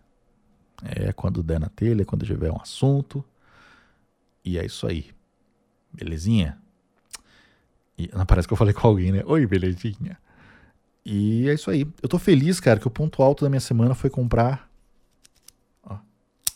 É 0.83 1.11
quando 1.13 1.43
der 1.43 1.59
na 1.59 1.69
telha, 1.69 2.05
quando 2.05 2.25
tiver 2.25 2.51
um 2.51 2.61
assunto. 2.61 3.23
E 4.43 4.57
é 4.57 4.65
isso 4.65 4.87
aí. 4.87 5.11
Belezinha? 5.91 6.57
E, 7.97 8.09
não, 8.13 8.25
parece 8.25 8.47
que 8.47 8.53
eu 8.53 8.57
falei 8.57 8.73
com 8.73 8.87
alguém, 8.87 9.11
né? 9.11 9.23
Oi, 9.25 9.45
belezinha. 9.45 10.17
E 11.05 11.49
é 11.49 11.53
isso 11.53 11.69
aí. 11.69 11.85
Eu 12.01 12.07
tô 12.07 12.19
feliz, 12.19 12.59
cara, 12.59 12.79
que 12.79 12.87
o 12.87 12.91
ponto 12.91 13.21
alto 13.21 13.43
da 13.43 13.49
minha 13.49 13.59
semana 13.59 13.93
foi 13.93 14.09
comprar. 14.09 14.69
Ó, 15.83 15.97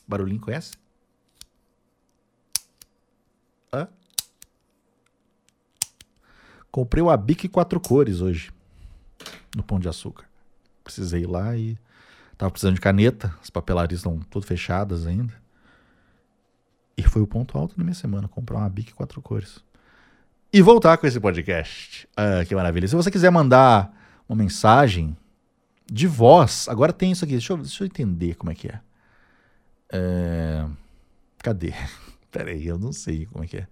barulhinho, 0.08 0.40
conhece? 0.40 0.74
Hã? 3.74 3.88
Comprei 6.72 7.04
o 7.04 7.10
Abic 7.10 7.50
quatro 7.50 7.80
cores 7.80 8.22
hoje. 8.22 8.52
No 9.56 9.64
Pão 9.64 9.80
de 9.80 9.90
Açúcar. 9.90 10.33
Precisei 10.84 11.22
ir 11.22 11.28
lá 11.28 11.56
e. 11.56 11.78
Tava 12.38 12.52
precisando 12.52 12.76
de 12.76 12.82
caneta. 12.82 13.34
As 13.42 13.50
papelarias 13.50 14.00
estão 14.00 14.20
todas 14.20 14.48
fechadas 14.48 15.06
ainda. 15.06 15.34
E 16.98 17.04
foi 17.04 17.22
o 17.22 17.28
ponto 17.28 17.58
alto 17.58 17.78
da 17.78 17.84
minha 17.84 17.94
semana. 17.94 18.28
Comprar 18.28 18.58
uma 18.58 18.70
Bic 18.70 18.94
quatro 18.94 19.22
cores. 19.22 19.64
E 20.52 20.62
voltar 20.62 20.98
com 20.98 21.08
esse 21.08 21.20
podcast. 21.20 22.08
Ah, 22.16 22.44
que 22.46 22.56
maravilha. 22.56 22.88
Se 22.88 22.96
você 22.96 23.10
quiser 23.10 23.32
mandar 23.32 23.96
uma 24.28 24.36
mensagem 24.36 25.16
de 25.92 26.08
voz. 26.08 26.68
Agora 26.68 26.94
tem 26.94 27.12
isso 27.12 27.24
aqui. 27.24 27.34
Deixa 27.34 27.54
eu, 27.54 27.58
deixa 27.58 27.84
eu 27.84 27.88
entender 27.88 28.36
como 28.36 28.52
é 28.52 28.56
que 28.56 28.68
é. 28.68 28.80
é... 29.92 30.66
Cadê? 31.40 31.74
Pera 32.32 32.52
aí, 32.52 32.66
eu 32.66 32.80
não 32.80 32.92
sei 32.92 33.26
como 33.28 33.44
é 33.44 33.48
que 33.48 33.58
é. 33.58 33.68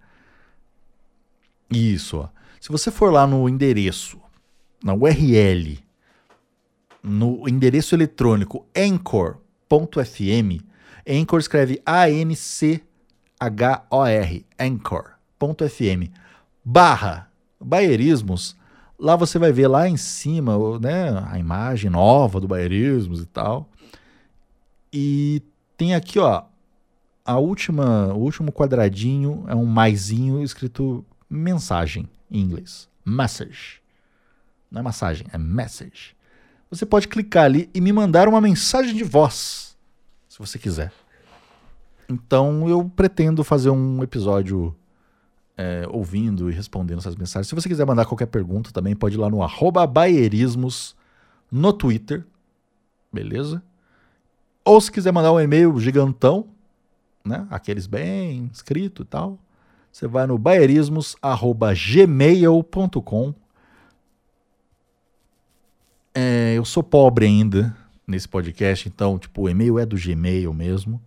Isso, 1.70 2.18
ó. 2.18 2.28
Se 2.60 2.68
você 2.68 2.90
for 2.90 3.12
lá 3.12 3.26
no 3.26 3.48
endereço, 3.48 4.20
na 4.84 4.94
URL, 4.94 5.82
no 7.02 7.48
endereço 7.48 7.94
eletrônico 7.94 8.66
anchor.fm, 8.76 10.62
Anchor 11.08 11.40
escreve 11.40 11.82
A-N-C-H-O-R, 11.84 12.86
anchor.fm, 14.58 16.10
barra 16.64 17.28
Baierismos, 17.60 18.56
lá 18.98 19.16
você 19.16 19.38
vai 19.38 19.52
ver 19.52 19.68
lá 19.68 19.88
em 19.88 19.96
cima 19.96 20.56
né, 20.78 21.24
a 21.28 21.38
imagem 21.38 21.90
nova 21.90 22.40
do 22.40 22.48
Baierismos 22.48 23.20
e 23.22 23.26
tal. 23.26 23.68
E 24.92 25.42
tem 25.76 25.94
aqui, 25.94 26.18
ó, 26.18 26.44
a 27.24 27.38
última, 27.38 28.12
o 28.12 28.18
último 28.18 28.52
quadradinho 28.52 29.44
é 29.48 29.54
um 29.54 29.64
maisinho 29.64 30.42
escrito 30.42 31.04
mensagem 31.28 32.08
em 32.30 32.40
inglês. 32.40 32.88
Message. 33.04 33.80
Não 34.70 34.80
é 34.80 34.82
massagem, 34.82 35.26
é 35.32 35.38
message. 35.38 36.16
Você 36.72 36.86
pode 36.86 37.06
clicar 37.06 37.44
ali 37.44 37.68
e 37.74 37.80
me 37.80 37.92
mandar 37.92 38.26
uma 38.26 38.40
mensagem 38.40 38.94
de 38.94 39.04
voz, 39.04 39.76
se 40.26 40.38
você 40.38 40.58
quiser. 40.58 40.90
Então 42.08 42.66
eu 42.66 42.90
pretendo 42.96 43.44
fazer 43.44 43.68
um 43.68 44.02
episódio 44.02 44.74
é, 45.56 45.86
ouvindo 45.90 46.50
e 46.50 46.54
respondendo 46.54 46.98
essas 46.98 47.14
mensagens. 47.14 47.48
Se 47.48 47.54
você 47.54 47.68
quiser 47.68 47.84
mandar 47.84 48.06
qualquer 48.06 48.26
pergunta 48.26 48.72
também, 48.72 48.96
pode 48.96 49.16
ir 49.16 49.18
lá 49.18 49.28
no 49.28 49.42
arroba 49.42 49.86
baierismos 49.86 50.96
no 51.50 51.72
Twitter. 51.72 52.24
Beleza? 53.12 53.62
Ou 54.64 54.80
se 54.80 54.90
quiser 54.90 55.12
mandar 55.12 55.32
um 55.32 55.40
e-mail 55.40 55.78
gigantão, 55.78 56.46
né? 57.22 57.46
Aqueles 57.50 57.86
bem 57.86 58.48
escrito 58.50 59.02
e 59.02 59.04
tal 59.04 59.38
você 59.92 60.08
vai 60.08 60.26
no 60.26 60.38
baierismos.gmail.com. 60.38 63.34
É, 66.14 66.54
eu 66.54 66.64
sou 66.64 66.82
pobre 66.82 67.26
ainda 67.26 67.76
nesse 68.06 68.28
podcast, 68.28 68.88
então, 68.88 69.18
tipo, 69.18 69.42
o 69.42 69.48
e-mail 69.48 69.78
é 69.78 69.86
do 69.86 69.96
Gmail 69.96 70.52
mesmo. 70.52 71.00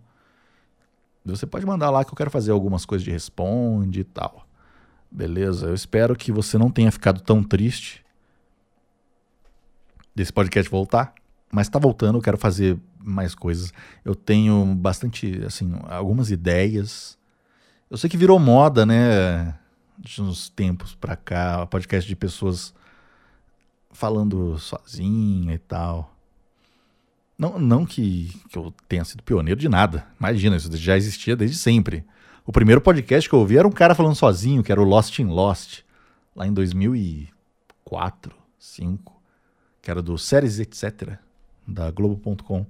Você 1.24 1.46
pode 1.46 1.66
mandar 1.66 1.90
lá 1.90 2.04
que 2.04 2.10
eu 2.10 2.16
quero 2.16 2.30
fazer 2.30 2.52
algumas 2.52 2.84
coisas 2.84 3.04
de 3.04 3.10
responde 3.10 4.00
e 4.00 4.04
tal. 4.04 4.46
Beleza? 5.10 5.66
Eu 5.66 5.74
espero 5.74 6.14
que 6.14 6.30
você 6.30 6.56
não 6.58 6.70
tenha 6.70 6.90
ficado 6.90 7.20
tão 7.20 7.42
triste 7.42 8.04
desse 10.14 10.32
podcast 10.32 10.70
voltar. 10.70 11.14
Mas 11.50 11.68
tá 11.68 11.78
voltando, 11.78 12.18
eu 12.18 12.22
quero 12.22 12.38
fazer 12.38 12.78
mais 12.98 13.34
coisas. 13.34 13.72
Eu 14.04 14.14
tenho 14.14 14.64
bastante, 14.74 15.42
assim, 15.44 15.72
algumas 15.88 16.30
ideias 16.30 17.16
eu 17.88 17.96
sei 17.96 18.10
que 18.10 18.16
virou 18.16 18.38
moda, 18.38 18.84
né? 18.84 19.54
De 19.96 20.20
uns 20.20 20.48
tempos 20.48 20.94
pra 20.94 21.14
cá, 21.14 21.64
podcast 21.66 22.06
de 22.06 22.16
pessoas 22.16 22.74
falando 23.96 24.58
sozinha 24.58 25.54
e 25.54 25.58
tal. 25.58 26.14
Não, 27.38 27.58
não 27.58 27.84
que, 27.84 28.30
que 28.48 28.56
eu 28.56 28.72
tenha 28.88 29.04
sido 29.04 29.22
pioneiro 29.22 29.58
de 29.58 29.68
nada. 29.68 30.06
Imagina, 30.18 30.56
isso 30.56 30.74
já 30.76 30.96
existia 30.96 31.36
desde 31.36 31.56
sempre. 31.56 32.04
O 32.46 32.52
primeiro 32.52 32.80
podcast 32.80 33.28
que 33.28 33.34
eu 33.34 33.40
ouvi 33.40 33.58
era 33.58 33.66
um 33.66 33.72
cara 33.72 33.94
falando 33.94 34.14
sozinho, 34.14 34.62
que 34.62 34.70
era 34.70 34.80
o 34.80 34.84
Lost 34.84 35.18
in 35.18 35.26
Lost, 35.26 35.80
lá 36.34 36.46
em 36.46 36.52
2004, 36.52 38.32
2005, 38.58 39.22
que 39.82 39.90
era 39.90 40.02
do 40.02 40.16
Séries 40.16 40.58
Etc., 40.58 41.18
da 41.66 41.90
Globo.com. 41.90 42.66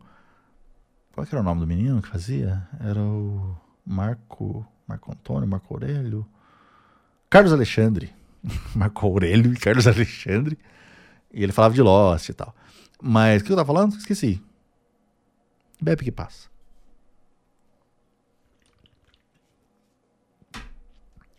Qual 1.13 1.27
era 1.27 1.41
o 1.41 1.43
nome 1.43 1.61
do 1.61 1.67
menino 1.67 2.03
que 2.03 2.09
fazia? 2.09 2.67
Era 2.81 3.01
o 3.01 3.57
Marco. 3.85 4.67
Marco 4.87 5.13
Antônio, 5.13 5.49
Marco 5.49 5.75
Aurélio. 5.75 6.27
Carlos 7.29 7.53
Alexandre. 7.53 8.13
Marco 8.75 9.07
Aurélio 9.07 9.53
e 9.53 9.57
Carlos 9.57 9.87
Alexandre. 9.87 10.59
E 11.37 11.43
ele 11.43 11.53
falava 11.53 11.75
de 11.75 11.83
Lost 11.83 12.31
e 12.31 12.33
tal. 12.33 12.57
Mas 13.01 13.43
o 13.43 13.45
que 13.45 13.53
eu 13.53 13.57
tava 13.57 13.67
falando? 13.67 13.95
Esqueci. 13.95 14.43
Bebe 15.79 16.03
que 16.03 16.11
passa. 16.11 16.49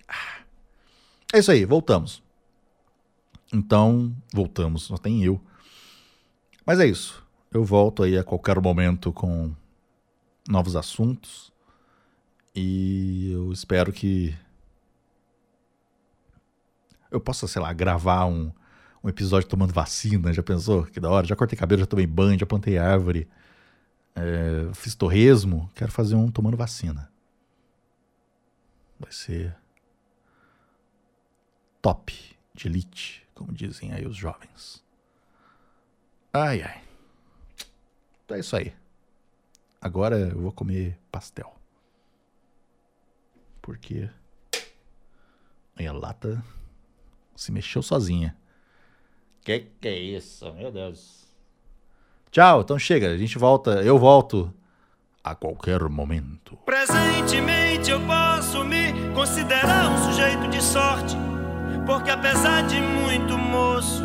Ah. 0.07 0.41
É 1.33 1.39
isso 1.39 1.51
aí, 1.51 1.65
voltamos. 1.65 2.21
Então, 3.51 4.15
voltamos, 4.31 4.83
só 4.83 4.97
tem 4.97 5.23
eu. 5.23 5.41
Mas 6.63 6.79
é 6.79 6.85
isso. 6.85 7.25
Eu 7.51 7.63
volto 7.63 8.03
aí 8.03 8.19
a 8.19 8.23
qualquer 8.23 8.61
momento 8.61 9.11
com 9.11 9.51
novos 10.47 10.75
assuntos. 10.75 11.51
E 12.53 13.31
eu 13.31 13.51
espero 13.51 13.91
que 13.91 14.37
eu 17.09 17.19
possa, 17.19 17.47
sei 17.47 17.63
lá, 17.63 17.73
gravar 17.73 18.25
um, 18.25 18.51
um 19.03 19.09
episódio 19.09 19.47
tomando 19.47 19.73
vacina. 19.73 20.33
Já 20.33 20.43
pensou? 20.43 20.85
Que 20.85 20.99
da 20.99 21.09
hora. 21.09 21.25
Já 21.27 21.35
cortei 21.35 21.57
cabelo, 21.57 21.81
já 21.81 21.85
tomei 21.85 22.07
banho, 22.07 22.39
já 22.39 22.45
plantei 22.45 22.77
árvore. 22.77 23.27
É, 24.15 24.73
fiz 24.73 24.95
torresmo. 24.95 25.69
Quero 25.75 25.91
fazer 25.91 26.15
um 26.15 26.31
tomando 26.31 26.57
vacina. 26.57 27.11
Vai 28.99 29.11
ser 29.11 29.55
top 31.81 32.37
de 32.53 32.67
elite, 32.67 33.27
como 33.35 33.53
dizem 33.53 33.93
aí 33.93 34.05
os 34.05 34.15
jovens. 34.15 34.83
Ai, 36.33 36.61
ai. 36.61 36.83
Então 38.25 38.35
é 38.35 38.39
isso 38.39 38.55
aí. 38.55 38.73
Agora 39.79 40.17
eu 40.17 40.41
vou 40.41 40.51
comer 40.51 40.99
pastel. 41.11 41.55
Porque 43.61 44.09
a 45.77 45.91
lata 45.91 46.43
se 47.35 47.51
mexeu 47.51 47.81
sozinha. 47.81 48.35
Que 49.47 49.59
que 49.79 49.87
é 49.87 49.97
isso, 49.97 50.51
meu 50.55 50.69
Deus. 50.69 51.25
Tchau, 52.29 52.59
então 52.59 52.77
chega, 52.77 53.11
a 53.11 53.17
gente 53.17 53.37
volta, 53.37 53.81
eu 53.81 53.97
volto 53.97 54.53
a 55.23 55.33
qualquer 55.33 55.81
momento. 55.83 56.57
Presentemente 56.65 57.89
eu 57.89 58.01
posso 58.01 58.65
me 58.65 58.91
considerar 59.15 59.89
um 59.89 60.03
sujeito 60.03 60.49
de 60.49 60.61
sorte, 60.61 61.15
porque 61.85 62.09
apesar 62.09 62.63
de 62.63 62.75
muito 62.81 63.37
moço, 63.37 64.03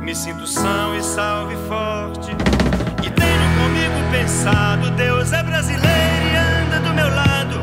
me 0.00 0.14
sinto 0.14 0.46
são 0.46 0.96
e 0.96 1.02
salve 1.02 1.56
forte. 1.66 2.30
E 3.04 3.10
tenho 3.10 3.46
comigo 3.58 4.12
pensado, 4.12 4.92
Deus 4.92 5.32
é 5.32 5.42
brasileiro 5.42 5.88
e 5.88 6.36
anda 6.36 6.78
do 6.78 6.94
meu 6.94 7.08
lado, 7.08 7.56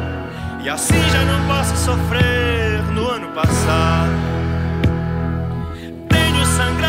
e 0.61 0.67
assim 0.67 1.01
já 1.09 1.23
não 1.23 1.47
posso 1.47 1.77
sofrer 1.77 2.83
no 2.93 3.07
ano 3.07 3.33
passado. 3.33 4.30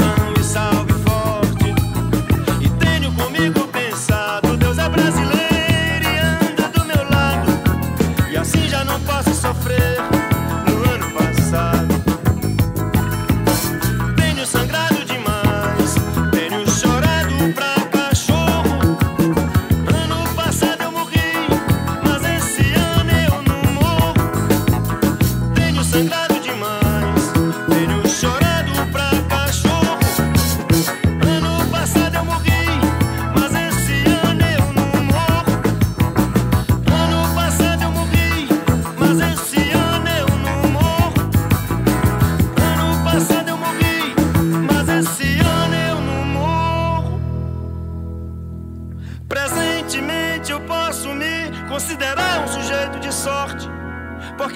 Me 0.00 0.41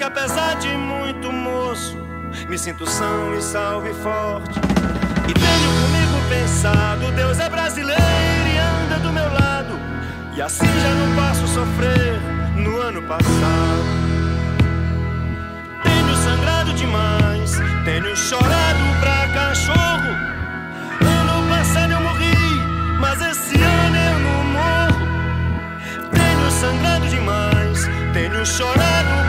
apesar 0.07 0.55
de 0.55 0.69
muito 0.69 1.31
moço, 1.31 1.97
me 2.47 2.57
sinto 2.57 2.85
são 2.87 3.37
e 3.37 3.41
salve 3.41 3.93
forte. 3.95 4.57
E 5.27 5.33
tenho 5.33 5.71
comigo 5.81 6.29
pensado, 6.29 7.11
Deus 7.11 7.37
é 7.39 7.49
brasileiro 7.49 8.01
e 8.01 8.57
anda 8.57 8.99
do 8.99 9.11
meu 9.11 9.25
lado, 9.33 9.77
e 10.33 10.41
assim 10.41 10.65
já 10.65 10.93
não 10.95 11.13
posso 11.13 11.45
sofrer 11.47 12.21
no 12.55 12.77
ano 12.77 13.01
passado. 13.01 13.83
Tenho 15.83 16.15
sangrado 16.15 16.73
demais, 16.73 17.51
tenho 17.83 18.15
chorado 18.15 18.79
pra 19.01 19.27
cachorro. 19.33 20.11
Ano 21.01 21.49
passado 21.49 21.91
eu 21.91 21.99
morri, 21.99 22.61
mas 23.01 23.21
esse 23.21 23.61
ano 23.61 23.97
eu 23.97 24.19
não 24.19 24.43
morro. 24.55 25.07
Tenho 26.11 26.51
sangrado 26.51 27.07
demais, 27.09 27.89
tenho 28.13 28.45
chorado 28.45 29.26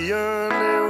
qui 0.00 0.89